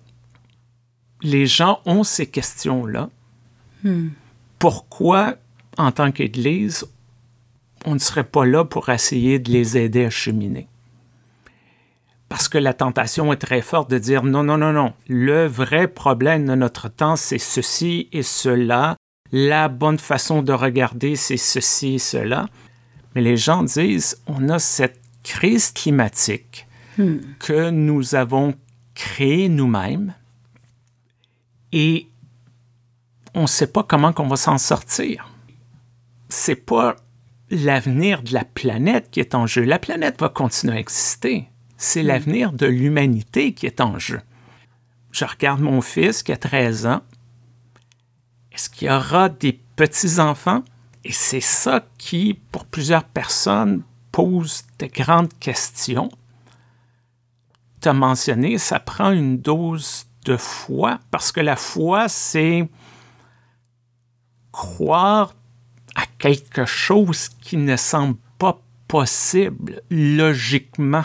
Les 1.22 1.46
gens 1.46 1.80
ont 1.86 2.04
ces 2.04 2.28
questions-là. 2.28 3.10
Hmm. 3.84 4.10
Pourquoi, 4.60 5.36
en 5.78 5.92
tant 5.92 6.12
qu'Église, 6.12 6.88
on 7.86 7.96
ne 7.96 8.00
serait 8.00 8.24
pas 8.24 8.46
là 8.46 8.64
pour 8.64 8.90
essayer 8.90 9.40
de 9.40 9.52
les 9.52 9.78
aider 9.78 10.06
à 10.06 10.10
cheminer? 10.10 10.68
Parce 12.30 12.48
que 12.48 12.58
la 12.58 12.74
tentation 12.74 13.32
est 13.34 13.38
très 13.38 13.62
forte 13.62 13.90
de 13.92 13.98
dire 13.98 14.24
non, 14.24 14.44
non, 14.44 14.58
non, 14.58 14.72
non. 14.72 14.94
Le 15.08 15.46
vrai 15.46 15.88
problème 15.88 16.48
de 16.48 16.56
notre 16.56 16.88
temps, 16.88 17.16
c'est 17.16 17.38
ceci 17.38 18.08
et 18.12 18.24
cela 18.24 18.96
la 19.34 19.68
bonne 19.68 20.00
façon 20.00 20.42
de 20.42 20.54
regarder, 20.54 21.18
c'est 21.18 21.36
ceci 21.36 21.96
et 21.96 22.00
cela. 22.00 22.48
Mais 23.14 23.22
les 23.22 23.36
gens 23.36 23.64
disent, 23.64 24.22
on 24.28 24.48
a 24.48 24.60
cette 24.60 25.02
crise 25.24 25.72
climatique 25.72 26.66
Hmm. 26.98 27.18
que 27.40 27.72
nous 27.72 28.14
avons 28.14 28.54
créée 28.94 29.50
nous-mêmes 29.50 30.14
et 31.72 32.08
on 33.34 33.44
ne 33.44 33.48
sait 33.48 33.72
pas 33.72 33.82
comment 33.82 34.14
qu'on 34.14 34.28
va 34.28 34.36
s'en 34.36 34.60
sortir. 34.60 35.28
C'est 36.30 36.56
pas 36.56 36.96
l'avenir 37.50 38.22
de 38.22 38.32
la 38.34 38.46
planète 38.46 39.10
qui 39.10 39.20
est 39.20 39.34
en 39.34 39.48
jeu. 39.48 39.64
La 39.64 39.80
planète 39.80 40.20
va 40.20 40.30
continuer 40.30 40.76
à 40.76 40.80
exister. 40.80 41.50
C'est 41.78 42.04
l'avenir 42.04 42.54
de 42.54 42.68
l'humanité 42.68 43.54
qui 43.54 43.66
est 43.66 43.82
en 43.82 43.98
jeu. 43.98 44.22
Je 45.12 45.26
regarde 45.26 45.62
mon 45.62 45.82
fils 45.82 46.22
qui 46.22 46.32
a 46.32 46.38
13 46.38 46.86
ans. 46.86 47.02
Est-ce 48.54 48.70
qu'il 48.70 48.88
y 48.88 48.92
aura 48.92 49.30
des 49.30 49.54
petits-enfants? 49.76 50.64
Et 51.04 51.12
c'est 51.12 51.42
ça 51.42 51.86
qui, 51.98 52.36
pour 52.52 52.66
plusieurs 52.66 53.04
personnes, 53.04 53.84
pose 54.12 54.64
de 54.80 54.86
grandes 54.86 55.34
questions. 55.40 56.10
Tu 57.82 57.90
as 57.90 57.94
mentionné, 57.94 58.58
ça 58.58 58.80
prend 58.80 59.12
une 59.12 59.40
dose 59.40 60.06
de 60.26 60.38
foi, 60.38 61.00
parce 61.12 61.32
que 61.32 61.42
la 61.42 61.58
foi, 61.58 62.08
c'est 62.08 62.70
croire 64.54 65.34
à 65.96 66.06
quelque 66.18 66.66
chose 66.66 67.28
qui 67.28 67.58
ne 67.58 67.76
semble 67.76 68.18
pas 68.38 68.62
possible 68.88 69.82
logiquement. 69.90 71.04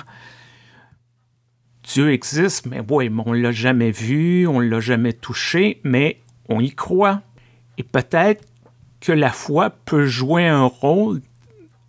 Dieu 1.83 2.13
existe, 2.13 2.67
mais 2.67 2.83
oui, 2.89 3.11
on 3.25 3.33
l'a 3.33 3.51
jamais 3.51 3.91
vu, 3.91 4.47
on 4.47 4.61
l'a 4.61 4.81
jamais 4.81 5.15
touché, 5.15 5.81
mais 5.83 6.21
on 6.49 6.61
y 6.61 6.71
croit. 6.71 7.23
Et 7.79 7.85
peut-être 7.85 8.45
que 9.01 9.13
la 9.13 9.31
foi 9.31 9.71
peut 9.71 10.07
jouer 10.07 10.47
un 10.47 10.65
rôle 10.65 11.23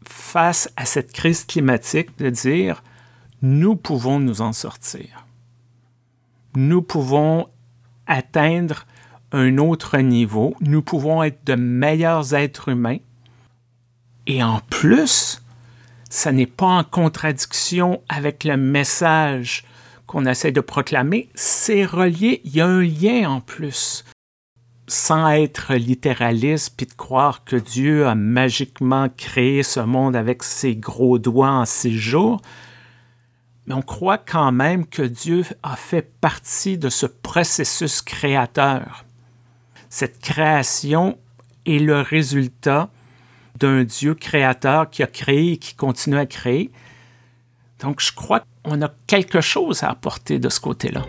face 0.07 0.71
à 0.77 0.85
cette 0.85 1.11
crise 1.11 1.43
climatique 1.45 2.17
de 2.19 2.29
dire, 2.29 2.83
nous 3.41 3.75
pouvons 3.75 4.19
nous 4.19 4.41
en 4.41 4.53
sortir. 4.53 5.25
Nous 6.55 6.81
pouvons 6.81 7.47
atteindre 8.05 8.85
un 9.31 9.57
autre 9.57 9.97
niveau, 9.97 10.55
nous 10.61 10.81
pouvons 10.81 11.23
être 11.23 11.43
de 11.45 11.55
meilleurs 11.55 12.33
êtres 12.33 12.69
humains. 12.69 12.97
Et 14.27 14.43
en 14.43 14.59
plus, 14.69 15.41
ça 16.09 16.31
n'est 16.31 16.45
pas 16.45 16.67
en 16.67 16.83
contradiction 16.83 18.01
avec 18.09 18.43
le 18.43 18.57
message 18.57 19.63
qu'on 20.05 20.25
essaie 20.25 20.51
de 20.51 20.61
proclamer, 20.61 21.29
c'est 21.35 21.85
relié, 21.85 22.41
il 22.43 22.55
y 22.55 22.61
a 22.61 22.67
un 22.67 22.81
lien 22.81 23.29
en 23.29 23.41
plus 23.41 24.05
sans 24.89 25.29
être 25.29 25.75
littéraliste 25.75 26.73
puis 26.75 26.85
de 26.85 26.93
croire 26.93 27.43
que 27.43 27.55
Dieu 27.55 28.07
a 28.07 28.15
magiquement 28.15 29.07
créé 29.15 29.63
ce 29.63 29.79
monde 29.79 30.15
avec 30.15 30.43
ses 30.43 30.75
gros 30.75 31.19
doigts 31.19 31.51
en 31.51 31.65
six 31.65 31.97
jours, 31.97 32.41
mais 33.67 33.75
on 33.75 33.81
croit 33.81 34.17
quand 34.17 34.51
même 34.51 34.85
que 34.85 35.03
Dieu 35.03 35.43
a 35.61 35.75
fait 35.75 36.01
partie 36.01 36.77
de 36.77 36.89
ce 36.89 37.05
processus 37.05 38.01
créateur. 38.01 39.05
Cette 39.89 40.19
création 40.19 41.17
est 41.65 41.79
le 41.79 42.01
résultat 42.01 42.89
d'un 43.59 43.83
Dieu 43.83 44.15
créateur 44.15 44.89
qui 44.89 45.03
a 45.03 45.07
créé 45.07 45.53
et 45.53 45.57
qui 45.57 45.75
continue 45.75 46.17
à 46.17 46.25
créer. 46.25 46.71
Donc 47.79 48.01
je 48.01 48.11
crois 48.11 48.43
qu'on 48.63 48.81
a 48.81 48.89
quelque 49.07 49.41
chose 49.41 49.83
à 49.83 49.89
apporter 49.89 50.39
de 50.39 50.49
ce 50.49 50.59
côté-là. 50.59 51.03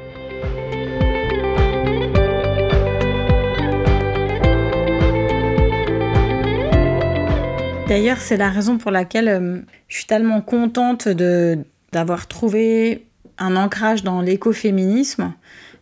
D'ailleurs, 7.91 8.21
c'est 8.21 8.37
la 8.37 8.51
raison 8.51 8.79
pour 8.79 8.93
laquelle 8.93 9.29
euh, 9.29 9.59
je 9.89 9.97
suis 9.97 10.07
tellement 10.07 10.43
contente 10.43 11.09
d'avoir 11.09 12.29
trouvé 12.29 13.05
un 13.37 13.57
ancrage 13.57 14.05
dans 14.05 14.21
l'écoféminisme. 14.21 15.33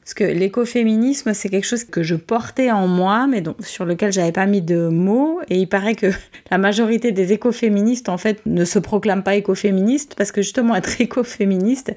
Parce 0.00 0.14
que 0.14 0.24
l'écoféminisme, 0.24 1.34
c'est 1.34 1.50
quelque 1.50 1.66
chose 1.66 1.84
que 1.84 2.02
je 2.02 2.14
portais 2.14 2.70
en 2.70 2.86
moi, 2.88 3.26
mais 3.26 3.42
sur 3.60 3.84
lequel 3.84 4.10
j'avais 4.10 4.32
pas 4.32 4.46
mis 4.46 4.62
de 4.62 4.88
mots. 4.88 5.42
Et 5.50 5.58
il 5.58 5.68
paraît 5.68 5.96
que 5.96 6.06
la 6.50 6.56
majorité 6.56 7.12
des 7.12 7.34
écoféministes, 7.34 8.08
en 8.08 8.16
fait, 8.16 8.40
ne 8.46 8.64
se 8.64 8.78
proclament 8.78 9.22
pas 9.22 9.34
écoféministes, 9.34 10.14
parce 10.14 10.32
que 10.32 10.40
justement, 10.40 10.76
être 10.76 10.98
écoféministe, 11.02 11.94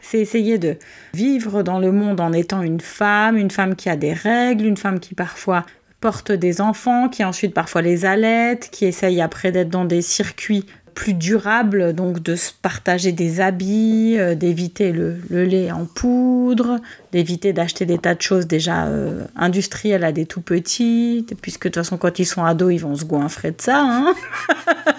c'est 0.00 0.18
essayer 0.18 0.58
de 0.58 0.76
vivre 1.14 1.62
dans 1.62 1.78
le 1.78 1.92
monde 1.92 2.20
en 2.20 2.32
étant 2.32 2.62
une 2.62 2.80
femme, 2.80 3.36
une 3.36 3.52
femme 3.52 3.76
qui 3.76 3.88
a 3.88 3.94
des 3.94 4.12
règles, 4.12 4.64
une 4.64 4.76
femme 4.76 4.98
qui 4.98 5.14
parfois 5.14 5.64
porte 6.02 6.32
des 6.32 6.60
enfants, 6.60 7.08
qui 7.08 7.24
ensuite 7.24 7.54
parfois 7.54 7.80
les 7.80 8.04
allaitent, 8.04 8.68
qui 8.70 8.84
essaye 8.84 9.22
après 9.22 9.52
d'être 9.52 9.70
dans 9.70 9.86
des 9.86 10.02
circuits 10.02 10.66
plus 10.94 11.14
durable, 11.14 11.94
donc 11.94 12.22
de 12.22 12.36
se 12.36 12.50
partager 12.60 13.12
des 13.12 13.40
habits, 13.40 14.16
euh, 14.18 14.34
d'éviter 14.34 14.92
le, 14.92 15.16
lait 15.30 15.70
en 15.70 15.86
poudre, 15.86 16.80
d'éviter 17.12 17.54
d'acheter 17.54 17.86
des 17.86 17.98
tas 17.98 18.14
de 18.14 18.20
choses 18.20 18.46
déjà 18.46 18.86
euh, 18.86 19.24
industrielles 19.36 20.04
à 20.04 20.12
des 20.12 20.26
tout 20.26 20.42
petits, 20.42 21.24
puisque 21.40 21.64
de 21.64 21.68
toute 21.68 21.76
façon 21.76 21.96
quand 21.96 22.18
ils 22.18 22.26
sont 22.26 22.44
ados, 22.44 22.74
ils 22.74 22.80
vont 22.80 22.96
se 22.96 23.04
goinfrer 23.04 23.52
de 23.52 23.60
ça. 23.62 23.80
Hein 23.80 24.14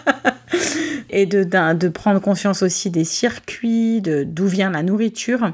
et 1.10 1.26
de, 1.26 1.44
de, 1.44 1.90
prendre 1.90 2.22
conscience 2.22 2.64
aussi 2.64 2.90
des 2.90 3.04
circuits, 3.04 4.02
d'où 4.02 4.48
vient 4.48 4.72
la 4.72 4.82
nourriture. 4.82 5.54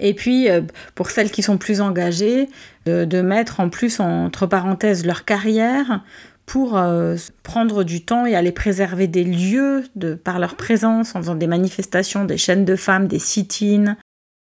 Et 0.00 0.14
puis, 0.14 0.50
euh, 0.50 0.62
pour 0.94 1.10
celles 1.10 1.30
qui 1.30 1.42
sont 1.42 1.58
plus 1.58 1.80
engagées, 1.80 2.48
de 2.86 3.20
mettre 3.20 3.60
en 3.60 3.68
plus 3.68 4.00
entre 4.00 4.46
parenthèses 4.46 5.04
leur 5.04 5.24
carrière 5.24 6.02
pour 6.50 6.76
euh, 6.76 7.14
prendre 7.44 7.84
du 7.84 8.04
temps 8.04 8.26
et 8.26 8.34
aller 8.34 8.50
préserver 8.50 9.06
des 9.06 9.22
lieux 9.22 9.84
par 10.24 10.40
leur 10.40 10.56
présence 10.56 11.14
en 11.14 11.20
faisant 11.20 11.36
des 11.36 11.46
manifestations, 11.46 12.24
des 12.24 12.38
chaînes 12.38 12.64
de 12.64 12.74
femmes, 12.74 13.06
des 13.06 13.20
sit-ins, 13.20 13.96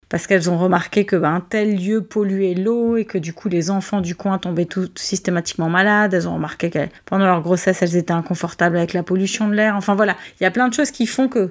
parce 0.08 0.28
qu'elles 0.28 0.48
ont 0.48 0.56
remarqué 0.56 1.04
que 1.04 1.16
ben, 1.16 1.44
tel 1.50 1.84
lieu 1.84 2.02
polluait 2.02 2.54
l'eau 2.54 2.96
et 2.96 3.04
que 3.04 3.18
du 3.18 3.32
coup 3.32 3.48
les 3.48 3.72
enfants 3.72 4.00
du 4.00 4.14
coin 4.14 4.38
tombaient 4.38 4.66
tout, 4.66 4.88
systématiquement 4.94 5.68
malades. 5.68 6.14
Elles 6.14 6.28
ont 6.28 6.34
remarqué 6.34 6.70
que 6.70 6.78
pendant 7.06 7.26
leur 7.26 7.42
grossesse 7.42 7.82
elles 7.82 7.96
étaient 7.96 8.12
inconfortables 8.12 8.76
avec 8.76 8.92
la 8.92 9.02
pollution 9.02 9.48
de 9.48 9.54
l'air. 9.54 9.74
Enfin 9.74 9.96
voilà, 9.96 10.16
il 10.40 10.44
y 10.44 10.46
a 10.46 10.52
plein 10.52 10.68
de 10.68 10.74
choses 10.74 10.92
qui 10.92 11.08
font 11.08 11.26
que 11.26 11.50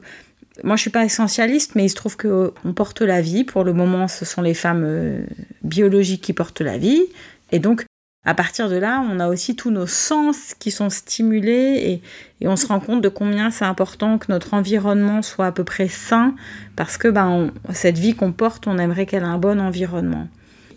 moi 0.63 0.75
je 0.75 0.81
suis 0.81 0.89
pas 0.89 1.05
essentialiste, 1.05 1.75
mais 1.75 1.85
il 1.85 1.89
se 1.89 1.95
trouve 1.95 2.17
que 2.17 2.53
on 2.63 2.73
porte 2.73 3.01
la 3.01 3.21
vie. 3.21 3.43
Pour 3.43 3.63
le 3.63 3.73
moment, 3.73 4.07
ce 4.07 4.25
sont 4.25 4.41
les 4.41 4.53
femmes 4.53 4.83
euh, 4.85 5.25
biologiques 5.63 6.21
qui 6.21 6.33
portent 6.33 6.61
la 6.61 6.77
vie. 6.77 7.03
Et 7.51 7.59
donc, 7.59 7.85
à 8.25 8.33
partir 8.33 8.69
de 8.69 8.75
là, 8.75 9.05
on 9.07 9.19
a 9.19 9.27
aussi 9.27 9.55
tous 9.55 9.69
nos 9.69 9.85
sens 9.85 10.55
qui 10.57 10.71
sont 10.71 10.89
stimulés 10.89 12.01
et, 12.41 12.47
on 12.47 12.55
se 12.55 12.67
rend 12.67 12.79
compte 12.79 13.01
de 13.01 13.09
combien 13.09 13.49
c'est 13.49 13.65
important 13.65 14.17
que 14.17 14.27
notre 14.29 14.53
environnement 14.53 15.21
soit 15.21 15.47
à 15.47 15.51
peu 15.51 15.63
près 15.63 15.87
sain 15.87 16.35
parce 16.75 16.97
que 16.97 17.07
ben, 17.07 17.51
cette 17.71 17.97
vie 17.97 18.13
qu'on 18.13 18.31
porte, 18.31 18.67
on 18.67 18.77
aimerait 18.77 19.05
qu'elle 19.07 19.23
ait 19.23 19.27
un 19.27 19.39
bon 19.39 19.59
environnement. 19.59 20.27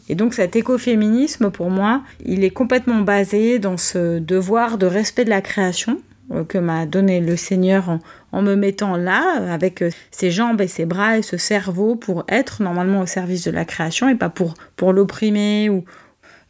Et 0.08 0.14
donc 0.14 0.32
cet 0.32 0.56
écoféminisme, 0.56 1.50
pour 1.50 1.70
moi, 1.70 2.02
il 2.24 2.44
est 2.44 2.50
complètement 2.50 3.00
basé 3.00 3.58
dans 3.58 3.76
ce 3.76 4.18
devoir 4.18 4.78
de 4.78 4.86
respect 4.86 5.24
de 5.24 5.30
la 5.30 5.42
création 5.42 6.00
que 6.48 6.58
m'a 6.58 6.86
donné 6.86 7.20
le 7.20 7.36
Seigneur 7.36 7.98
en, 8.32 8.42
me 8.42 8.54
mettant 8.54 8.96
là, 8.96 9.52
avec 9.52 9.82
euh, 9.82 9.90
ses 10.10 10.30
jambes 10.30 10.60
et 10.60 10.68
ses 10.68 10.84
bras 10.84 11.18
et 11.18 11.22
ce 11.22 11.36
cerveau 11.36 11.96
pour 11.96 12.24
être 12.28 12.62
normalement 12.62 13.00
au 13.00 13.06
service 13.06 13.44
de 13.44 13.50
la 13.50 13.64
création 13.64 14.08
et 14.08 14.14
pas 14.14 14.28
pour, 14.28 14.54
pour 14.76 14.92
l'opprimer 14.92 15.70
ou, 15.70 15.84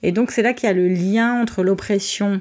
et 0.02 0.12
donc 0.12 0.30
c'est 0.30 0.42
là 0.42 0.52
qu'il 0.52 0.68
y 0.68 0.70
a 0.70 0.74
le 0.74 0.88
lien 0.88 1.40
entre 1.40 1.62
l'oppression 1.62 2.40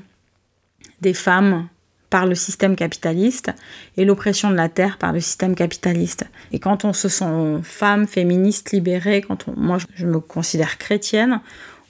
des 1.01 1.13
femmes 1.13 1.67
par 2.10 2.25
le 2.25 2.36
système 2.36 2.75
capitaliste 2.75 3.51
et 3.98 4.06
l'oppression 4.06 4.50
de 4.50 4.56
la 4.56 4.70
terre 4.70 4.98
par 4.98 5.12
le 5.12 5.20
système 5.20 5.56
capitaliste. 5.56 6.25
Et 6.51 6.60
quand 6.60 6.86
on 6.86 6.94
se 6.94 7.10
sent 7.10 7.60
femme, 7.63 8.08
féministe, 8.08 8.72
libérée, 8.72 9.22
quand 9.22 9.48
on, 9.48 9.53
moi 9.58 9.77
je 9.96 10.06
me 10.06 10.20
considère 10.20 10.77
chrétienne, 10.77 11.41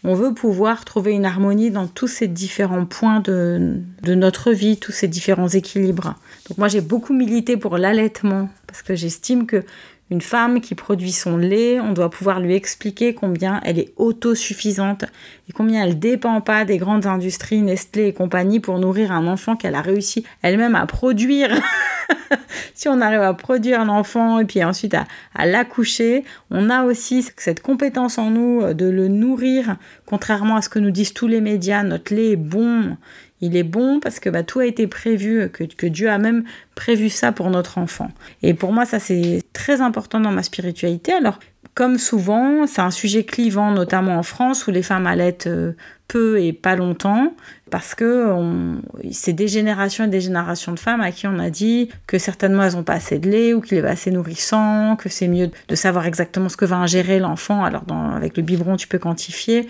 on 0.03 0.13
veut 0.13 0.33
pouvoir 0.33 0.85
trouver 0.85 1.11
une 1.13 1.25
harmonie 1.25 1.71
dans 1.71 1.87
tous 1.87 2.07
ces 2.07 2.27
différents 2.27 2.85
points 2.85 3.19
de, 3.19 3.81
notre 4.05 4.51
vie, 4.51 4.77
tous 4.77 4.91
ces 4.91 5.07
différents 5.07 5.47
équilibres. 5.47 6.15
Donc 6.47 6.57
moi 6.57 6.67
j'ai 6.67 6.81
beaucoup 6.81 7.13
milité 7.13 7.57
pour 7.57 7.77
l'allaitement 7.77 8.49
parce 8.67 8.81
que 8.81 8.95
j'estime 8.95 9.45
que 9.45 9.63
une 10.09 10.21
femme 10.21 10.61
qui 10.61 10.73
produit 10.73 11.11
son 11.11 11.37
lait, 11.37 11.79
on 11.81 11.91
doit 11.91 12.09
pouvoir 12.09 12.39
lui 12.39 12.53
expliquer 12.53 13.13
combien 13.13 13.59
elle 13.63 13.77
est 13.77 13.93
autosuffisante 13.97 15.03
et 15.49 15.53
combien 15.53 15.83
elle 15.83 15.99
dépend 15.99 16.39
pas 16.39 16.63
des 16.63 16.77
grandes 16.77 17.05
industries 17.05 17.61
Nestlé 17.61 18.07
et 18.07 18.13
compagnie 18.13 18.59
pour 18.59 18.79
nourrir 18.79 19.11
un 19.11 19.27
enfant 19.27 19.55
qu'elle 19.55 19.75
a 19.75 19.81
réussi 19.81 20.25
elle-même 20.41 20.75
à 20.75 20.85
produire. 20.85 21.49
si 22.73 22.87
on 22.87 23.01
arrive 23.01 23.21
à 23.21 23.33
produire 23.33 23.81
un 23.81 23.89
enfant 23.89 24.39
et 24.39 24.45
puis 24.45 24.63
ensuite 24.63 24.93
à, 24.93 25.07
à 25.35 25.45
l'accoucher, 25.45 26.23
on 26.51 26.69
a 26.69 26.83
aussi 26.83 27.27
cette 27.35 27.61
compétence 27.61 28.17
en 28.17 28.29
nous 28.29 28.73
de 28.73 28.85
le 28.85 29.09
nourrir, 29.09 29.75
contrairement 30.05 30.55
à 30.55 30.61
ce 30.61 30.69
que 30.69 30.79
nous 30.79 30.91
disent 30.91 31.13
tous 31.13 31.27
les 31.27 31.41
médias, 31.41 31.83
notre 31.83 32.13
lait 32.13 32.31
est 32.31 32.35
bon, 32.37 32.95
il 33.41 33.55
est 33.55 33.63
bon 33.63 33.99
parce 33.99 34.19
que 34.19 34.29
bah, 34.29 34.43
tout 34.43 34.59
a 34.59 34.65
été 34.65 34.87
prévu, 34.87 35.49
que, 35.49 35.85
Dieu 35.87 36.09
a 36.09 36.17
même 36.17 36.43
prévu 36.75 37.09
ça 37.09 37.31
pour 37.31 37.49
notre 37.49 37.77
enfant. 37.77 38.09
Et 38.41 38.53
pour 38.53 38.73
moi, 38.73 38.85
ça 38.85 38.99
c'est 38.99 39.43
très 39.53 39.81
important 39.81 40.19
dans 40.19 40.31
ma 40.31 40.43
spiritualité. 40.43 41.13
Alors, 41.13 41.39
comme 41.73 41.99
souvent, 41.99 42.65
c'est 42.65 42.81
un 42.81 42.89
sujet 42.89 43.23
clivant, 43.23 43.71
notamment 43.71 44.17
en 44.17 44.23
France, 44.23 44.65
où 44.65 44.71
les 44.71 44.81
femmes 44.81 45.05
allaitent 45.05 45.45
euh, 45.45 45.73
peu 46.07 46.41
et 46.41 46.51
pas 46.51 46.75
longtemps, 46.75 47.33
parce 47.69 47.93
que 47.93 48.33
c'est 49.11 49.33
des 49.33 49.47
générations 49.47 50.05
et 50.05 50.07
des 50.07 50.21
générations 50.21 50.71
de 50.71 50.79
femmes 50.79 51.01
à 51.01 51.11
qui 51.11 51.27
on 51.27 51.37
a 51.37 51.49
dit 51.49 51.89
que 52.07 52.17
certainement 52.17 52.63
elles 52.63 52.73
n'ont 52.73 52.83
pas 52.83 52.93
assez 52.93 53.19
de 53.19 53.29
lait 53.29 53.53
ou 53.53 53.61
qu'il 53.61 53.77
est 53.77 53.81
pas 53.81 53.89
assez 53.89 54.09
nourrissant, 54.09 54.95
que 54.95 55.09
c'est 55.09 55.27
mieux 55.27 55.51
de 55.67 55.75
savoir 55.75 56.05
exactement 56.05 56.49
ce 56.49 56.57
que 56.57 56.65
va 56.65 56.77
ingérer 56.77 57.19
l'enfant. 57.19 57.63
Alors, 57.63 57.83
avec 58.15 58.37
le 58.37 58.43
biberon, 58.43 58.77
tu 58.77 58.87
peux 58.87 58.99
quantifier. 58.99 59.67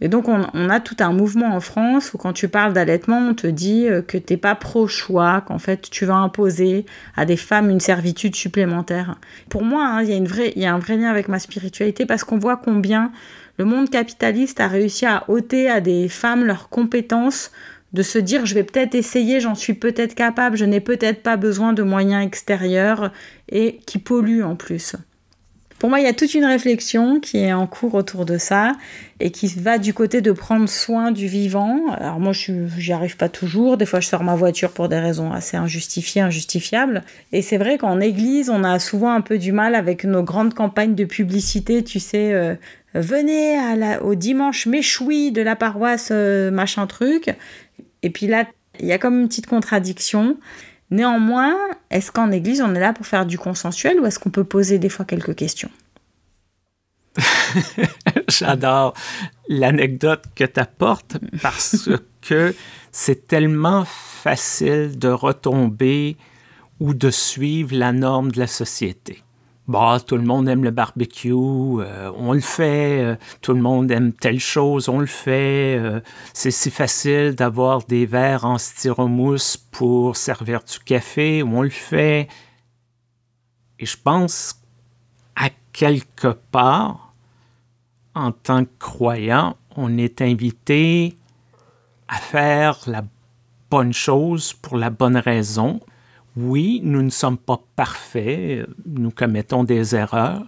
Et 0.00 0.08
donc, 0.08 0.28
on, 0.28 0.70
a 0.70 0.80
tout 0.80 0.96
un 1.00 1.12
mouvement 1.12 1.54
en 1.54 1.60
France 1.60 2.14
où 2.14 2.18
quand 2.18 2.32
tu 2.32 2.48
parles 2.48 2.72
d'allaitement, 2.72 3.18
on 3.18 3.34
te 3.34 3.46
dit 3.46 3.88
euh, 3.88 4.02
que 4.02 4.16
tu 4.16 4.32
n'es 4.32 4.36
pas 4.36 4.54
pro-choix, 4.54 5.42
qu'en 5.46 5.58
fait, 5.58 5.90
tu 5.90 6.04
vas 6.04 6.16
imposer 6.16 6.86
à 7.16 7.24
des 7.24 7.36
femmes 7.36 7.68
une 7.68 7.80
servitude 7.80 8.36
supplémentaire. 8.36 9.18
Pour 9.48 9.64
moi, 9.64 9.84
hein, 9.86 10.02
il 10.02 10.10
y, 10.10 10.60
y 10.60 10.66
a 10.66 10.74
un 10.74 10.78
vrai 10.78 10.96
lien 10.96 11.10
avec 11.10 11.28
ma 11.28 11.38
spiritualité 11.38 12.06
parce 12.06 12.24
qu'on 12.24 12.38
voit 12.38 12.56
combien 12.56 13.10
le 13.58 13.64
monde 13.64 13.90
capitaliste 13.90 14.60
a 14.60 14.68
réussi 14.68 15.04
à 15.04 15.24
ôter 15.28 15.68
à 15.68 15.80
des 15.80 16.08
femmes 16.08 16.44
leurs 16.44 16.68
compétences 16.68 17.50
de 17.92 18.02
se 18.02 18.18
dire 18.18 18.46
je 18.46 18.54
vais 18.54 18.62
peut-être 18.62 18.94
essayer, 18.94 19.40
j'en 19.40 19.54
suis 19.54 19.74
peut-être 19.74 20.14
capable, 20.14 20.56
je 20.56 20.64
n'ai 20.64 20.80
peut-être 20.80 21.22
pas 21.22 21.36
besoin 21.36 21.72
de 21.72 21.82
moyens 21.82 22.24
extérieurs 22.24 23.12
et 23.48 23.80
qui 23.86 23.98
polluent 23.98 24.44
en 24.44 24.56
plus. 24.56 24.94
Pour 25.78 25.90
moi, 25.90 26.00
il 26.00 26.04
y 26.04 26.08
a 26.08 26.12
toute 26.12 26.34
une 26.34 26.44
réflexion 26.44 27.20
qui 27.20 27.38
est 27.38 27.52
en 27.52 27.68
cours 27.68 27.94
autour 27.94 28.24
de 28.24 28.36
ça 28.36 28.72
et 29.20 29.30
qui 29.30 29.46
va 29.46 29.78
du 29.78 29.94
côté 29.94 30.20
de 30.20 30.32
prendre 30.32 30.68
soin 30.68 31.12
du 31.12 31.28
vivant. 31.28 31.92
Alors 31.92 32.18
moi, 32.18 32.32
je 32.32 32.52
n'y 32.52 32.92
arrive 32.92 33.16
pas 33.16 33.28
toujours. 33.28 33.76
Des 33.76 33.86
fois, 33.86 34.00
je 34.00 34.08
sors 34.08 34.24
ma 34.24 34.34
voiture 34.34 34.72
pour 34.72 34.88
des 34.88 34.98
raisons 34.98 35.32
assez 35.32 35.56
injustifiées, 35.56 36.22
injustifiables. 36.22 37.04
Et 37.32 37.42
c'est 37.42 37.58
vrai 37.58 37.78
qu'en 37.78 38.00
église, 38.00 38.50
on 38.50 38.64
a 38.64 38.80
souvent 38.80 39.12
un 39.12 39.20
peu 39.20 39.38
du 39.38 39.52
mal 39.52 39.76
avec 39.76 40.04
nos 40.04 40.24
grandes 40.24 40.54
campagnes 40.54 40.96
de 40.96 41.04
publicité, 41.04 41.84
tu 41.84 42.00
sais. 42.00 42.32
Euh, 42.32 42.56
venez 42.94 43.56
à 43.56 43.76
la, 43.76 44.02
au 44.02 44.16
dimanche 44.16 44.66
méchoui 44.66 45.30
de 45.30 45.42
la 45.42 45.54
paroisse 45.54 46.08
euh, 46.10 46.50
machin 46.50 46.88
truc. 46.88 47.36
Et 48.02 48.10
puis 48.10 48.26
là, 48.26 48.46
il 48.80 48.86
y 48.86 48.92
a 48.92 48.98
comme 48.98 49.20
une 49.20 49.28
petite 49.28 49.46
contradiction. 49.46 50.36
Néanmoins, 50.90 51.54
est-ce 51.90 52.10
qu'en 52.10 52.30
Église, 52.30 52.62
on 52.62 52.74
est 52.74 52.80
là 52.80 52.92
pour 52.92 53.06
faire 53.06 53.26
du 53.26 53.38
consensuel 53.38 54.00
ou 54.00 54.06
est-ce 54.06 54.18
qu'on 54.18 54.30
peut 54.30 54.44
poser 54.44 54.78
des 54.78 54.88
fois 54.88 55.04
quelques 55.04 55.34
questions? 55.34 55.70
J'adore 58.28 58.94
l'anecdote 59.48 60.24
que 60.34 60.44
tu 60.44 60.60
apportes 60.60 61.18
parce 61.42 61.88
que 62.22 62.54
c'est 62.92 63.26
tellement 63.26 63.84
facile 63.84 64.98
de 64.98 65.08
retomber 65.08 66.16
ou 66.80 66.94
de 66.94 67.10
suivre 67.10 67.74
la 67.74 67.92
norme 67.92 68.30
de 68.30 68.38
la 68.38 68.46
société 68.46 69.22
bah, 69.68 69.98
tout 70.04 70.16
le 70.16 70.24
monde 70.24 70.48
aime 70.48 70.64
le 70.64 70.70
barbecue, 70.70 71.32
euh, 71.32 72.10
on 72.16 72.32
le 72.32 72.40
fait, 72.40 73.02
euh, 73.02 73.16
tout 73.42 73.52
le 73.52 73.60
monde 73.60 73.90
aime 73.90 74.14
telle 74.14 74.40
chose, 74.40 74.88
on 74.88 74.98
le 74.98 75.06
fait. 75.06 75.76
Euh, 75.78 76.00
c'est 76.32 76.50
si 76.50 76.70
facile 76.70 77.34
d'avoir 77.34 77.84
des 77.84 78.06
verres 78.06 78.46
en 78.46 78.56
styromousse 78.56 79.58
pour 79.58 80.16
servir 80.16 80.60
du 80.64 80.78
café, 80.78 81.42
on 81.42 81.60
le 81.60 81.68
fait. 81.68 82.28
Et 83.78 83.84
je 83.84 83.96
pense 84.02 84.58
à 85.36 85.50
quelque 85.72 86.28
part, 86.50 87.12
en 88.14 88.32
tant 88.32 88.64
que 88.64 88.70
croyant, 88.78 89.54
on 89.76 89.98
est 89.98 90.22
invité 90.22 91.18
à 92.08 92.16
faire 92.16 92.78
la 92.86 93.04
bonne 93.70 93.92
chose 93.92 94.54
pour 94.54 94.78
la 94.78 94.88
bonne 94.88 95.18
raison, 95.18 95.80
oui, 96.38 96.80
nous 96.84 97.02
ne 97.02 97.10
sommes 97.10 97.36
pas 97.36 97.60
parfaits, 97.74 98.66
nous 98.86 99.10
commettons 99.10 99.64
des 99.64 99.96
erreurs, 99.96 100.46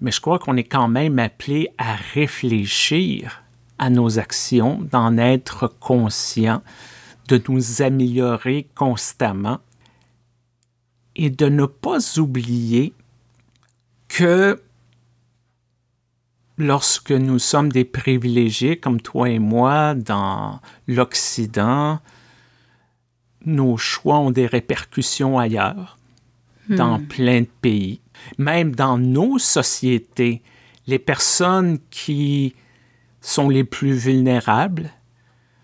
mais 0.00 0.10
je 0.10 0.20
crois 0.20 0.38
qu'on 0.38 0.56
est 0.56 0.64
quand 0.64 0.88
même 0.88 1.18
appelé 1.18 1.68
à 1.76 1.94
réfléchir 2.14 3.42
à 3.78 3.90
nos 3.90 4.18
actions, 4.18 4.80
d'en 4.90 5.18
être 5.18 5.68
conscient, 5.80 6.62
de 7.28 7.40
nous 7.48 7.82
améliorer 7.82 8.68
constamment 8.74 9.58
et 11.14 11.30
de 11.30 11.46
ne 11.46 11.66
pas 11.66 12.18
oublier 12.18 12.94
que 14.08 14.60
lorsque 16.56 17.12
nous 17.12 17.38
sommes 17.38 17.70
des 17.70 17.84
privilégiés 17.84 18.78
comme 18.78 19.00
toi 19.00 19.28
et 19.28 19.38
moi 19.38 19.94
dans 19.94 20.60
l'Occident, 20.86 22.00
nos 23.44 23.76
choix 23.76 24.18
ont 24.18 24.30
des 24.30 24.46
répercussions 24.46 25.38
ailleurs, 25.38 25.98
dans 26.68 26.98
hmm. 26.98 27.06
plein 27.06 27.40
de 27.42 27.48
pays. 27.60 28.00
Même 28.36 28.74
dans 28.74 28.98
nos 28.98 29.38
sociétés, 29.38 30.42
les 30.86 30.98
personnes 30.98 31.78
qui 31.90 32.54
sont 33.20 33.48
les 33.48 33.64
plus 33.64 33.92
vulnérables 33.92 34.90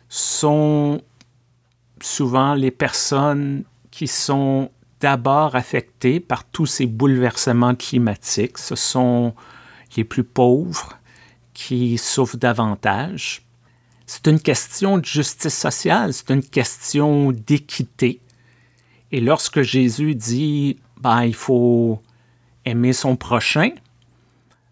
sont 0.09 1.01
souvent 2.01 2.55
les 2.55 2.71
personnes 2.71 3.65
qui 3.91 4.07
sont 4.07 4.71
d'abord 5.01 5.57
affectés 5.57 6.21
par 6.21 6.45
tous 6.45 6.67
ces 6.67 6.87
bouleversements 6.87 7.75
climatiques. 7.75 8.59
Ce 8.59 8.75
sont 8.75 9.35
les 9.97 10.05
plus 10.05 10.25
pauvres 10.25 10.99
qui 11.53 11.99
souffrent 11.99 12.37
davantage. 12.37 13.44
C'est 14.07 14.27
une 14.27 14.41
question 14.41 14.99
de 14.99 15.05
justice 15.05 15.55
sociale, 15.55 16.13
c'est 16.13 16.31
une 16.31 16.43
question 16.43 17.33
d'équité. 17.33 18.21
Et 19.13 19.21
lorsque 19.21 19.63
Jésus 19.63 20.15
dit, 20.15 20.79
ben, 21.01 21.25
il 21.25 21.35
faut 21.35 22.01
aimer 22.65 22.93
son 22.93 23.17
prochain, 23.17 23.71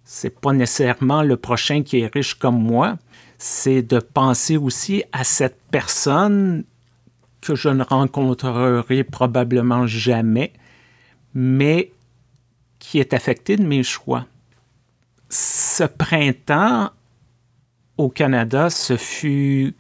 c'est 0.05 0.39
pas 0.41 0.53
nécessairement 0.53 1.23
le 1.23 1.37
prochain 1.37 1.83
qui 1.83 2.01
est 2.01 2.13
riche 2.13 2.35
comme 2.35 2.63
moi, 2.63 2.99
c'est 3.39 3.83
de 3.83 3.99
penser 3.99 4.57
aussi 4.57 5.05
à 5.13 5.25
cette 5.25 5.59
personne 5.71 6.65
que 7.41 7.55
je 7.55 7.69
ne 7.69 7.83
rencontrerai 7.83 9.05
probablement 9.05 9.87
jamais, 9.87 10.53
mais 11.35 11.93
qui 12.79 12.99
est 12.99 13.15
affectée 13.15 13.57
de 13.57 13.65
mes 13.65 13.83
choix. 13.83 14.27
Ce 15.29 15.85
printemps 15.85 16.91
au 17.99 18.09
Canada, 18.09 18.71
ce 18.71 18.97
fut 18.97 19.75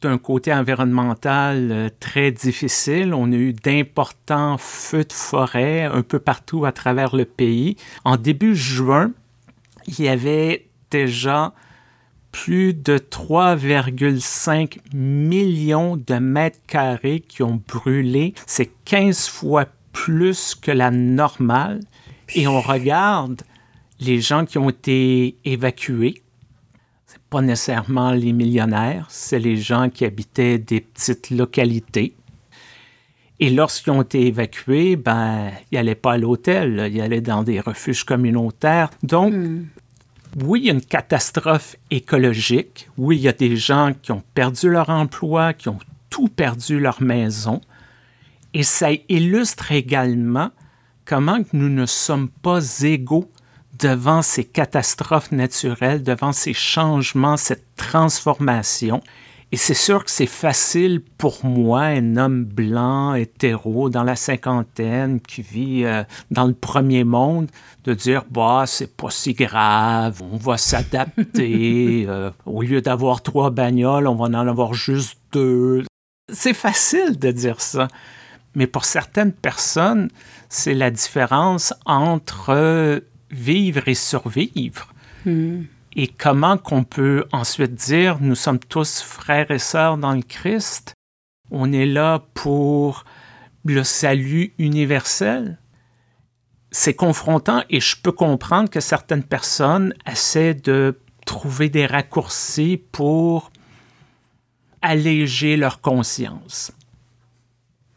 d'un 0.00 0.18
côté 0.18 0.52
environnemental 0.52 1.72
euh, 1.72 1.88
très 1.98 2.30
difficile. 2.30 3.14
On 3.14 3.32
a 3.32 3.36
eu 3.36 3.52
d'importants 3.52 4.58
feux 4.58 5.04
de 5.04 5.12
forêt 5.12 5.84
un 5.84 6.02
peu 6.02 6.18
partout 6.18 6.66
à 6.66 6.72
travers 6.72 7.16
le 7.16 7.24
pays. 7.24 7.76
En 8.04 8.16
début 8.16 8.54
juin, 8.54 9.12
il 9.86 10.04
y 10.04 10.08
avait 10.08 10.66
déjà 10.90 11.54
plus 12.32 12.74
de 12.74 12.98
3,5 12.98 14.78
millions 14.92 15.96
de 15.96 16.14
mètres 16.16 16.58
carrés 16.66 17.20
qui 17.20 17.42
ont 17.42 17.62
brûlé. 17.66 18.34
C'est 18.46 18.70
15 18.84 19.28
fois 19.28 19.66
plus 19.92 20.54
que 20.54 20.70
la 20.70 20.90
normale. 20.90 21.80
Et 22.34 22.46
on 22.46 22.60
regarde 22.60 23.42
les 24.00 24.20
gens 24.20 24.44
qui 24.44 24.58
ont 24.58 24.68
été 24.68 25.36
évacués 25.44 26.23
pas 27.34 27.42
nécessairement 27.42 28.12
les 28.12 28.32
millionnaires, 28.32 29.06
c'est 29.08 29.40
les 29.40 29.56
gens 29.56 29.90
qui 29.90 30.04
habitaient 30.04 30.56
des 30.56 30.80
petites 30.80 31.30
localités. 31.30 32.14
Et 33.40 33.50
lorsqu'ils 33.50 33.90
ont 33.90 34.02
été 34.02 34.28
évacués, 34.28 34.94
ben, 34.94 35.50
ils 35.72 35.74
n'allaient 35.74 35.96
pas 35.96 36.12
à 36.12 36.16
l'hôtel, 36.16 36.92
ils 36.94 37.00
allaient 37.00 37.20
dans 37.20 37.42
des 37.42 37.58
refuges 37.58 38.04
communautaires. 38.04 38.90
Donc, 39.02 39.34
hmm. 39.34 39.64
oui, 40.44 40.60
il 40.60 40.66
y 40.66 40.70
a 40.70 40.74
une 40.74 40.80
catastrophe 40.80 41.74
écologique. 41.90 42.88
Oui, 42.96 43.16
il 43.16 43.22
y 43.22 43.28
a 43.28 43.32
des 43.32 43.56
gens 43.56 43.90
qui 44.00 44.12
ont 44.12 44.22
perdu 44.34 44.70
leur 44.70 44.88
emploi, 44.88 45.54
qui 45.54 45.68
ont 45.68 45.80
tout 46.10 46.28
perdu 46.28 46.78
leur 46.78 47.02
maison. 47.02 47.60
Et 48.52 48.62
ça 48.62 48.90
illustre 49.08 49.72
également 49.72 50.50
comment 51.04 51.40
nous 51.52 51.68
ne 51.68 51.84
sommes 51.86 52.28
pas 52.28 52.60
égaux 52.82 53.28
devant 53.78 54.22
ces 54.22 54.44
catastrophes 54.44 55.32
naturelles, 55.32 56.02
devant 56.02 56.32
ces 56.32 56.54
changements, 56.54 57.36
cette 57.36 57.66
transformation. 57.76 59.02
Et 59.52 59.56
c'est 59.56 59.74
sûr 59.74 60.04
que 60.04 60.10
c'est 60.10 60.26
facile 60.26 61.00
pour 61.00 61.44
moi, 61.44 61.82
un 61.82 62.16
homme 62.16 62.44
blanc, 62.44 63.14
hétéro, 63.14 63.88
dans 63.88 64.02
la 64.02 64.16
cinquantaine, 64.16 65.20
qui 65.20 65.42
vit 65.42 65.84
euh, 65.84 66.02
dans 66.32 66.46
le 66.46 66.54
premier 66.54 67.04
monde, 67.04 67.48
de 67.84 67.94
dire 67.94 68.24
bah 68.30 68.64
c'est 68.66 68.96
pas 68.96 69.10
si 69.10 69.32
grave, 69.32 70.22
on 70.22 70.36
va 70.36 70.56
s'adapter. 70.56 72.06
Euh, 72.14 72.30
au 72.46 72.62
lieu 72.62 72.80
d'avoir 72.80 73.22
trois 73.22 73.50
bagnoles, 73.50 74.06
on 74.06 74.14
va 74.14 74.24
en 74.24 74.34
avoir 74.34 74.74
juste 74.74 75.18
deux. 75.32 75.84
C'est 76.32 76.52
facile 76.52 77.18
de 77.18 77.30
dire 77.30 77.60
ça. 77.60 77.88
Mais 78.54 78.66
pour 78.66 78.84
certaines 78.84 79.32
personnes, 79.32 80.10
c'est 80.48 80.74
la 80.74 80.90
différence 80.90 81.74
entre 81.86 83.02
vivre 83.34 83.88
et 83.88 83.94
survivre. 83.94 84.92
Hmm. 85.24 85.62
Et 85.96 86.08
comment 86.08 86.58
qu'on 86.58 86.84
peut 86.84 87.24
ensuite 87.32 87.74
dire, 87.74 88.18
nous 88.20 88.34
sommes 88.34 88.58
tous 88.58 89.00
frères 89.00 89.50
et 89.50 89.58
sœurs 89.58 89.96
dans 89.96 90.12
le 90.12 90.22
Christ, 90.22 90.94
on 91.50 91.72
est 91.72 91.86
là 91.86 92.24
pour 92.34 93.04
le 93.64 93.84
salut 93.84 94.52
universel? 94.58 95.58
C'est 96.72 96.94
confrontant 96.94 97.62
et 97.70 97.78
je 97.80 97.96
peux 97.96 98.10
comprendre 98.10 98.68
que 98.68 98.80
certaines 98.80 99.22
personnes 99.22 99.94
essaient 100.10 100.54
de 100.54 100.98
trouver 101.24 101.68
des 101.68 101.86
raccourcis 101.86 102.82
pour 102.90 103.52
alléger 104.82 105.56
leur 105.56 105.80
conscience. 105.80 106.72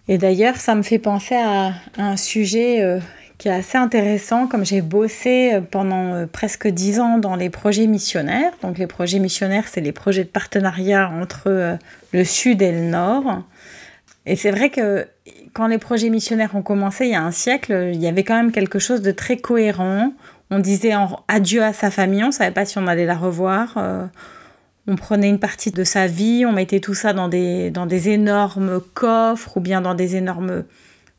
Et 0.07 0.17
d'ailleurs, 0.17 0.55
ça 0.55 0.75
me 0.75 0.83
fait 0.83 0.99
penser 0.99 1.35
à 1.35 1.73
un 1.97 2.15
sujet 2.15 2.81
euh, 2.81 2.99
qui 3.37 3.49
est 3.49 3.51
assez 3.51 3.77
intéressant, 3.77 4.47
comme 4.47 4.65
j'ai 4.65 4.81
bossé 4.81 5.53
euh, 5.53 5.61
pendant 5.61 6.13
euh, 6.13 6.25
presque 6.25 6.67
dix 6.67 6.99
ans 6.99 7.17
dans 7.17 7.35
les 7.35 7.49
projets 7.49 7.87
missionnaires. 7.87 8.51
Donc 8.61 8.77
les 8.77 8.87
projets 8.87 9.19
missionnaires, 9.19 9.65
c'est 9.67 9.81
les 9.81 9.91
projets 9.91 10.23
de 10.23 10.29
partenariat 10.29 11.09
entre 11.09 11.43
euh, 11.47 11.75
le 12.13 12.23
Sud 12.23 12.61
et 12.61 12.71
le 12.71 12.81
Nord. 12.81 13.43
Et 14.25 14.35
c'est 14.35 14.51
vrai 14.51 14.69
que 14.69 15.07
quand 15.53 15.67
les 15.67 15.77
projets 15.77 16.09
missionnaires 16.09 16.55
ont 16.55 16.61
commencé 16.61 17.05
il 17.05 17.11
y 17.11 17.15
a 17.15 17.23
un 17.23 17.31
siècle, 17.31 17.91
il 17.93 18.01
y 18.01 18.07
avait 18.07 18.23
quand 18.23 18.35
même 18.35 18.51
quelque 18.51 18.79
chose 18.79 19.01
de 19.01 19.11
très 19.11 19.37
cohérent. 19.37 20.13
On 20.49 20.59
disait 20.59 20.91
adieu 21.27 21.63
à 21.63 21.73
sa 21.73 21.91
famille, 21.91 22.23
on 22.23 22.27
ne 22.27 22.31
savait 22.31 22.51
pas 22.51 22.65
si 22.65 22.77
on 22.77 22.87
allait 22.87 23.05
la 23.05 23.15
revoir. 23.15 23.77
on 24.87 24.95
prenait 24.95 25.29
une 25.29 25.39
partie 25.39 25.71
de 25.71 25.83
sa 25.83 26.07
vie, 26.07 26.45
on 26.45 26.51
mettait 26.51 26.79
tout 26.79 26.93
ça 26.93 27.13
dans 27.13 27.27
des, 27.27 27.69
dans 27.69 27.85
des 27.85 28.09
énormes 28.09 28.81
coffres 28.93 29.57
ou 29.57 29.59
bien 29.59 29.81
dans 29.81 29.93
des 29.93 30.15
énormes 30.15 30.63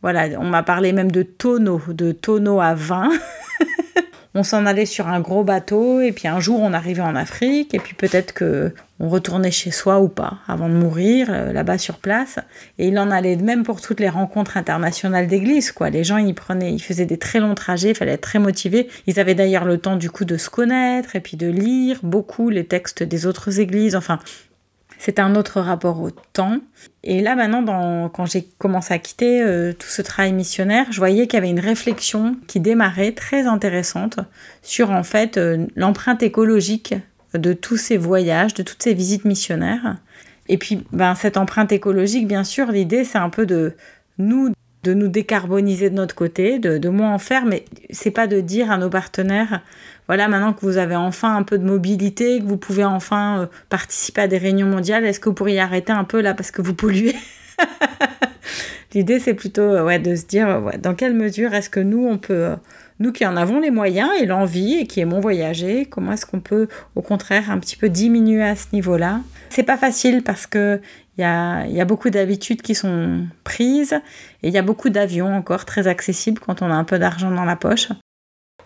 voilà, 0.03 0.39
on 0.39 0.45
m'a 0.45 0.63
parlé 0.63 0.93
même 0.93 1.11
de 1.11 1.23
tonneaux, 1.23 1.83
de 1.89 2.13
tonneaux 2.13 2.61
à 2.61 2.75
vin. 2.75 3.11
on 4.35 4.45
s'en 4.45 4.67
allait 4.67 4.87
sur 4.87 5.09
un 5.09 5.21
gros 5.21 5.43
bateau 5.43 6.01
et 6.01 6.13
puis 6.13 6.29
un 6.29 6.39
jour 6.39 6.61
on 6.61 6.73
arrivait 6.73 7.03
en 7.03 7.17
Afrique 7.17 7.75
et 7.75 7.81
puis 7.81 7.95
peut-être 7.95 8.33
que 8.33 8.73
on 9.01 9.09
retournait 9.09 9.51
chez 9.51 9.71
soi 9.71 10.01
ou 10.01 10.09
pas 10.09 10.39
avant 10.47 10.69
de 10.69 10.75
mourir 10.75 11.29
euh, 11.31 11.53
là-bas 11.53 11.79
sur 11.79 11.99
place. 11.99 12.39
Et 12.79 12.89
il 12.89 12.99
en 12.99 13.11
allait 13.11 13.37
de 13.37 13.45
même 13.45 13.63
pour 13.63 13.81
toutes 13.81 14.01
les 14.01 14.09
rencontres 14.09 14.57
internationales 14.57 15.27
d'église 15.27 15.73
quoi. 15.73 15.91
Les 15.91 16.05
gens 16.05 16.19
ils 16.19 16.35
prenaient 16.35 16.73
ils 16.73 16.83
faisaient 16.83 17.07
des 17.07 17.19
très 17.19 17.41
longs 17.41 17.57
trajets 17.57 17.91
il 17.91 17.97
fallait 17.97 18.13
être 18.13 18.21
très 18.21 18.39
motivé 18.39 18.89
ils 19.09 19.19
avaient 19.19 19.35
d'ailleurs 19.35 19.65
le 19.65 19.79
temps 19.79 19.97
du 19.97 20.11
coup 20.11 20.25
de 20.25 20.37
se 20.37 20.51
connaître 20.51 21.17
et 21.17 21.21
puis 21.21 21.37
de 21.37 21.49
lire 21.49 21.99
beaucoup 22.05 22.51
les 22.51 22.67
textes 22.67 23.03
des 23.03 23.27
autres 23.27 23.59
églises. 23.59 23.97
Enfin 23.97 24.21
c'est 24.99 25.21
un 25.21 25.35
autre 25.37 25.61
rapport 25.61 26.01
au 26.01 26.11
temps. 26.11 26.59
Et 27.05 27.21
là 27.21 27.37
maintenant, 27.37 28.09
quand 28.09 28.27
j'ai 28.27 28.49
commencé 28.59 28.93
à 28.93 28.99
quitter 28.99 29.43
euh, 29.43 29.73
tout 29.73 29.87
ce 29.87 30.03
travail 30.03 30.33
missionnaire, 30.33 30.87
je 30.91 30.99
voyais 30.99 31.27
qu'il 31.27 31.37
y 31.37 31.39
avait 31.39 31.51
une 31.51 31.61
réflexion 31.61 32.37
qui 32.47 32.61
démarrait 32.61 33.13
très 33.13 33.47
intéressante 33.47 34.19
sur 34.63 34.91
en 34.91 35.05
fait 35.05 35.37
euh, 35.37 35.67
l'empreinte 35.77 36.23
écologique 36.23 36.95
de 37.35 37.53
tous 37.53 37.77
ces 37.77 37.97
voyages, 37.97 38.55
de 38.55 38.63
toutes 38.63 38.83
ces 38.83 38.95
visites 38.95 39.25
missionnaires. 39.25 39.97
Et 40.49 40.57
puis, 40.57 40.83
ben, 40.93 41.15
cette 41.15 41.37
empreinte 41.37 41.73
écologique, 41.73 42.27
bien 42.27 42.43
sûr, 42.43 42.73
l'idée, 42.73 43.05
c'est 43.05 43.19
un 43.19 43.31
peu 43.31 43.47
de 43.47 43.75
nous 44.19 44.53
de 44.85 44.95
nous 44.95 45.09
décarboniser 45.09 45.91
de 45.91 45.97
notre 45.97 46.15
côté, 46.15 46.61
de, 46.61 46.79
de 46.79 46.89
moins 46.89 47.13
en 47.13 47.19
faire, 47.19 47.45
mais 47.45 47.65
c'est 47.91 48.13
pas 48.13 48.29
de 48.29 48.41
dire 48.41 48.71
à 48.71 48.79
nos 48.79 48.89
partenaires, 48.89 49.61
voilà, 50.09 50.27
maintenant 50.27 50.55
que 50.55 50.63
vous 50.63 50.79
avez 50.79 50.97
enfin 50.97 51.37
un 51.37 51.43
peu 51.43 51.59
de 51.59 51.65
mobilité, 51.65 52.41
que 52.41 52.45
vous 52.45 52.57
pouvez 52.57 52.85
enfin 52.85 53.43
euh, 53.43 53.47
participer 53.69 54.23
à 54.23 54.27
des 54.27 54.39
réunions 54.39 54.67
mondiales, 54.67 55.05
est-ce 55.05 55.21
que 55.21 55.29
vous 55.29 55.35
pourriez 55.35 55.61
arrêter 55.61 55.93
un 55.93 56.05
peu 56.05 56.23
là 56.23 56.33
parce 56.33 56.51
que 56.51 56.63
vous 56.63 56.75
polluez? 56.75 57.15
L'idée, 58.95 59.21
c'est 59.21 59.35
plutôt 59.35 59.61
euh, 59.61 59.85
ouais, 59.85 59.99
de 59.99 60.17
se 60.17 60.25
dire 60.25 60.63
dans 60.79 60.95
quelle 60.95 61.13
mesure 61.13 61.53
est-ce 61.53 61.69
que 61.69 61.81
nous, 61.81 62.07
on 62.07 62.17
peut, 62.17 62.33
euh, 62.33 62.57
nous 63.01 63.13
qui 63.13 63.27
en 63.27 63.37
avons 63.37 63.61
les 63.61 63.71
moyens 63.71 64.09
et 64.19 64.25
l'envie 64.25 64.79
et 64.79 64.87
qui 64.87 65.01
aimons 65.01 65.21
voyager, 65.21 65.85
comment 65.85 66.13
est-ce 66.13 66.25
qu'on 66.25 66.41
peut 66.41 66.69
au 66.95 67.03
contraire 67.03 67.51
un 67.51 67.59
petit 67.59 67.77
peu 67.77 67.91
diminuer 67.91 68.43
à 68.43 68.57
ce 68.57 68.69
niveau-là? 68.73 69.21
C'est 69.51 69.63
pas 69.63 69.77
facile 69.77 70.23
parce 70.23 70.47
que 70.47 70.81
il 71.19 71.25
a, 71.25 71.67
y 71.67 71.81
a, 71.81 71.85
beaucoup 71.85 72.11
d'habitudes 72.11 72.63
qui 72.63 72.77
sont 72.77 73.27
prises 73.45 74.01
et 74.43 74.49
il 74.49 74.55
y 74.55 74.59
a 74.59 74.63
beaucoup 74.63 74.89
d'avions 74.89 75.35
encore 75.35 75.65
très 75.65 75.89
accessibles 75.89 76.41
quand 76.41 76.63
on 76.63 76.71
a 76.71 76.75
un 76.75 76.85
peu 76.85 76.99
d'argent 76.99 77.31
dans 77.31 77.45
la 77.45 77.57
poche. 77.57 77.89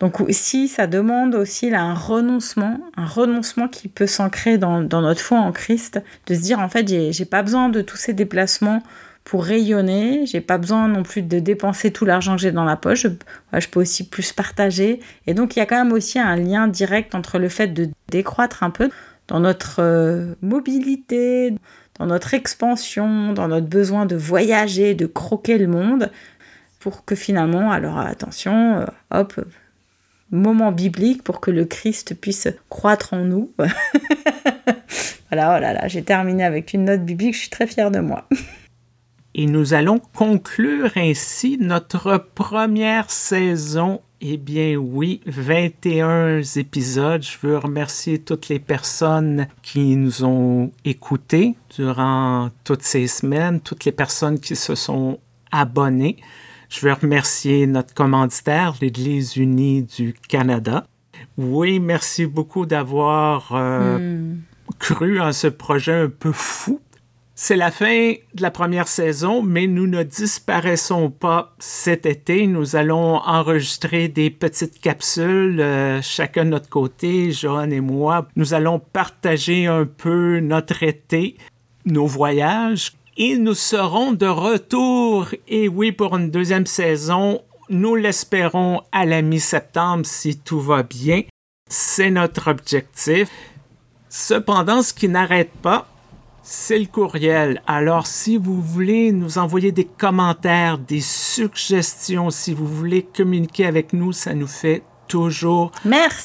Donc 0.03 0.21
si 0.31 0.67
ça 0.67 0.89
demande 0.89 1.37
aussi 1.37 1.71
là, 1.71 1.81
un 1.83 1.95
renoncement, 1.95 2.81
un 2.97 3.07
renoncement 3.07 3.69
qui 3.69 3.87
peut 3.87 4.09
s'ancrer 4.09 4.59
dans, 4.59 4.83
notre 4.83 5.21
foi 5.21 5.39
en 5.39 5.53
Christ, 5.53 6.03
de 6.27 6.35
se 6.35 6.41
dire 6.41 6.59
en 6.59 6.69
fait 6.69 6.89
j'ai 6.89 7.25
pas 7.25 7.45
besoin 7.45 7.69
de 7.69 7.83
tous 7.83 7.97
ces 7.97 8.13
déplacements 8.13 8.83
pour 9.23 9.45
rayonner, 9.45 10.27
j'ai 10.27 10.41
pas 10.41 10.59
besoin 10.59 10.89
non 10.89 11.05
plus 11.05 11.23
de 11.23 11.39
dépenser 11.39 11.93
tout 11.93 12.05
l'argent 12.05 12.35
que 12.35 12.43
j'ai 12.43 12.51
dans 12.51 12.65
la 12.65 12.75
poche, 12.75 13.03
je, 13.03 13.61
je, 13.61 13.69
peux 13.69 13.79
aussi 13.79 14.09
plus 14.09 14.33
partager. 14.33 14.99
Et 15.29 15.35
donc 15.35 15.55
il 15.55 15.61
y 15.61 15.63
a 15.63 15.67
quand 15.67 15.81
même 15.85 15.93
aussi 15.93 16.19
un 16.19 16.35
lien 16.35 16.67
direct 16.67 17.15
entre 17.15 17.39
le 17.39 17.49
fait 17.49 17.69
de 17.69 17.89
décroître 18.09 18.65
un 18.65 18.71
peu 18.71 18.91
dans 19.29 19.39
notre 19.39 19.77
euh, 19.79 20.35
mobilité, 20.43 21.55
dans 22.01 22.07
notre 22.07 22.35
expansion, 22.35 23.33
dans 23.33 23.47
notre 23.47 23.69
besoin 23.69 24.05
de 24.05 24.17
voyager, 24.17 24.97
de 24.97 25.07
croquer 25.07 25.59
le 25.59 25.69
monde, 25.69 26.11
pour 26.81 27.05
que 27.05 27.15
finalement, 27.15 27.71
alors 27.71 28.01
attention, 28.01 28.81
euh, 28.81 28.87
hop, 29.13 29.41
moment 30.33 30.73
biblique 30.73 31.23
pour 31.23 31.41
que 31.41 31.51
le 31.51 31.65
Christ 31.65 32.15
puisse 32.21 32.49
croître 32.69 33.13
en 33.13 33.25
nous. 33.25 33.53
voilà, 35.31 35.57
oh 35.57 35.61
là 35.61 35.73
là, 35.73 35.87
j'ai 35.87 36.03
terminé 36.03 36.43
avec 36.45 36.73
une 36.73 36.87
note 36.87 37.05
biblique, 37.05 37.35
je 37.35 37.41
suis 37.41 37.51
très 37.51 37.67
fière 37.67 37.91
de 37.91 38.01
moi. 38.01 38.27
Et 39.35 39.47
nous 39.47 39.73
allons 39.73 39.99
conclure 39.99 40.91
ainsi 40.95 41.57
notre 41.59 42.19
première 42.35 43.11
saison. 43.11 44.03
Eh 44.21 44.37
bien 44.37 44.77
oui, 44.77 45.23
21 45.25 46.43
épisodes. 46.57 47.23
Je 47.23 47.39
veux 47.43 47.57
remercier 47.57 48.19
toutes 48.19 48.51
les 48.51 48.59
personnes 48.59 49.49
qui 49.63 49.97
nous 49.97 50.25
ont 50.25 50.71
écoutés 50.85 51.55
durant 51.75 52.51
toutes 52.65 52.83
ces 52.83 53.07
semaines, 53.07 53.61
toutes 53.61 53.87
les 53.87 53.93
personnes 53.93 54.39
qui 54.39 54.55
se 54.55 54.75
sont 54.75 55.19
abonnées. 55.51 56.19
Je 56.73 56.87
veux 56.87 56.93
remercier 56.95 57.67
notre 57.67 57.93
commanditaire, 57.93 58.75
l'Église 58.81 59.37
unie 59.37 59.83
du 59.83 60.15
Canada. 60.15 60.87
Oui, 61.37 61.79
merci 61.81 62.25
beaucoup 62.25 62.65
d'avoir 62.65 63.51
euh, 63.53 63.99
hmm. 63.99 64.41
cru 64.79 65.21
en 65.21 65.33
ce 65.33 65.49
projet 65.49 65.93
un 65.93 66.09
peu 66.09 66.33
fou 66.33 66.81
c'est 67.35 67.57
la 67.57 67.73
fin 67.73 68.13
de 68.35 68.43
la 68.43 68.53
première 68.53 68.87
saison, 68.87 69.43
mais 69.43 69.67
nous 69.67 69.89
ne 69.89 70.05
disparaissons 70.05 71.11
pas 71.11 71.57
cet 71.59 72.07
été. 72.07 72.47
Nous 72.47 72.77
allons 72.77 73.17
enregistrer 73.17 74.07
des 74.07 74.31
petites 74.31 74.81
capsules, 74.81 75.61
euh, 75.61 76.01
chacun 76.03 76.45
de 76.45 76.51
notre 76.51 76.69
côté, 76.69 77.33
Johan 77.33 77.71
et 77.71 77.81
moi. 77.81 78.29
Nous 78.37 78.55
allons 78.55 78.79
partager 78.79 79.67
un 79.67 79.87
peu 79.87 80.39
notre 80.39 80.85
été, 80.85 81.37
nos 81.85 82.07
voyages, 82.07 82.93
et 83.17 83.37
nous 83.37 83.55
serons 83.55 84.13
de 84.13 84.27
retour, 84.27 85.29
et 85.49 85.69
oui, 85.69 85.93
pour 85.93 86.17
une 86.17 86.31
deuxième 86.31 86.67
saison. 86.67 87.43
Nous 87.69 87.95
l'espérons 87.95 88.83
à 88.91 89.05
la 89.05 89.23
mi-septembre 89.23 90.07
si 90.07 90.39
tout 90.39 90.61
va 90.61 90.83
bien. 90.83 91.23
C'est 91.69 92.11
notre 92.11 92.51
objectif. 92.51 93.29
Cependant, 94.09 94.83
ce 94.83 94.93
qui 94.93 95.09
n'arrête 95.09 95.53
pas, 95.63 95.87
c'est 96.43 96.79
le 96.79 96.87
courriel. 96.87 97.63
Alors, 97.67 98.07
si 98.07 98.37
vous 98.37 98.61
voulez 98.61 99.13
nous 99.13 99.39
envoyer 99.39 99.73
des 99.73 99.85
commentaires, 99.85 100.79
des 100.79 101.01
suggestions, 101.01 102.31
si 102.31 102.53
vous 102.53 102.67
voulez 102.67 103.03
communiquer 103.03 103.65
avec 103.67 103.93
nous, 103.93 104.13
ça 104.13 104.35
nous 104.35 104.49
fait 104.49 104.83
toujours 105.07 105.71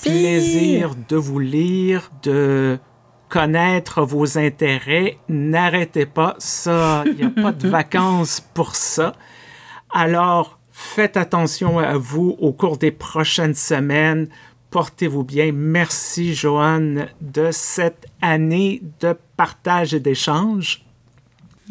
plaisir 0.01 0.95
de 1.07 1.15
vous 1.15 1.39
lire, 1.39 2.11
de 2.23 2.79
connaître 3.29 4.03
vos 4.03 4.37
intérêts. 4.37 5.17
N'arrêtez 5.29 6.05
pas 6.05 6.35
ça. 6.37 7.03
Il 7.05 7.15
n'y 7.15 7.23
a 7.23 7.29
pas 7.29 7.51
de 7.51 7.67
vacances 7.69 8.41
pour 8.53 8.75
ça. 8.75 9.13
Alors, 9.93 10.59
faites 10.71 11.17
attention 11.17 11.79
à 11.79 11.97
vous 11.97 12.35
au 12.39 12.51
cours 12.51 12.77
des 12.77 12.91
prochaines 12.91 13.55
semaines 13.55 14.27
portez-vous 14.69 15.23
bien. 15.23 15.51
Merci, 15.53 16.33
Joanne, 16.33 17.07
de 17.21 17.49
cette 17.51 18.05
année 18.21 18.81
de 18.99 19.15
partage 19.35 19.93
et 19.93 19.99
d'échange. 19.99 20.83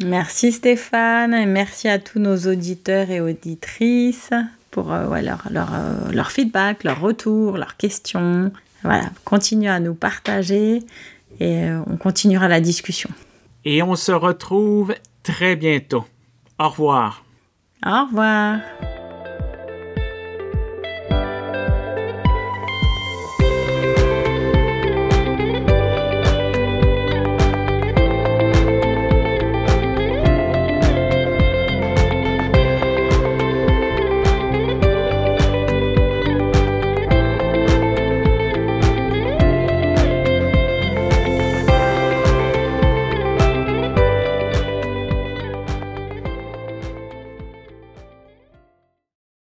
Merci, 0.03 0.51
Stéphane, 0.51 1.33
et 1.33 1.45
merci 1.45 1.87
à 1.87 1.97
tous 1.99 2.19
nos 2.19 2.37
auditeurs 2.37 3.09
et 3.09 3.19
auditrices 3.19 4.31
pour 4.69 4.93
euh, 4.93 5.05
euh, 5.09 6.11
leur, 6.11 6.31
feedback, 6.31 6.83
leur 6.83 6.99
retour, 6.99 7.57
leurs 7.57 7.77
questions. 7.77 8.51
Voilà, 8.83 9.09
continuez 9.25 9.69
à 9.69 9.79
nous 9.79 9.95
partager 9.95 10.83
et 11.39 11.63
euh, 11.63 11.81
on 11.87 11.97
continuera 11.97 12.47
la 12.47 12.61
discussion. 12.61 13.09
Et 13.65 13.83
on 13.83 13.95
se 13.95 14.11
retrouve 14.11 14.95
très 15.23 15.55
bientôt. 15.55 16.05
Au 16.59 16.69
revoir. 16.69 17.23
Au 17.85 18.05
revoir. 18.05 18.59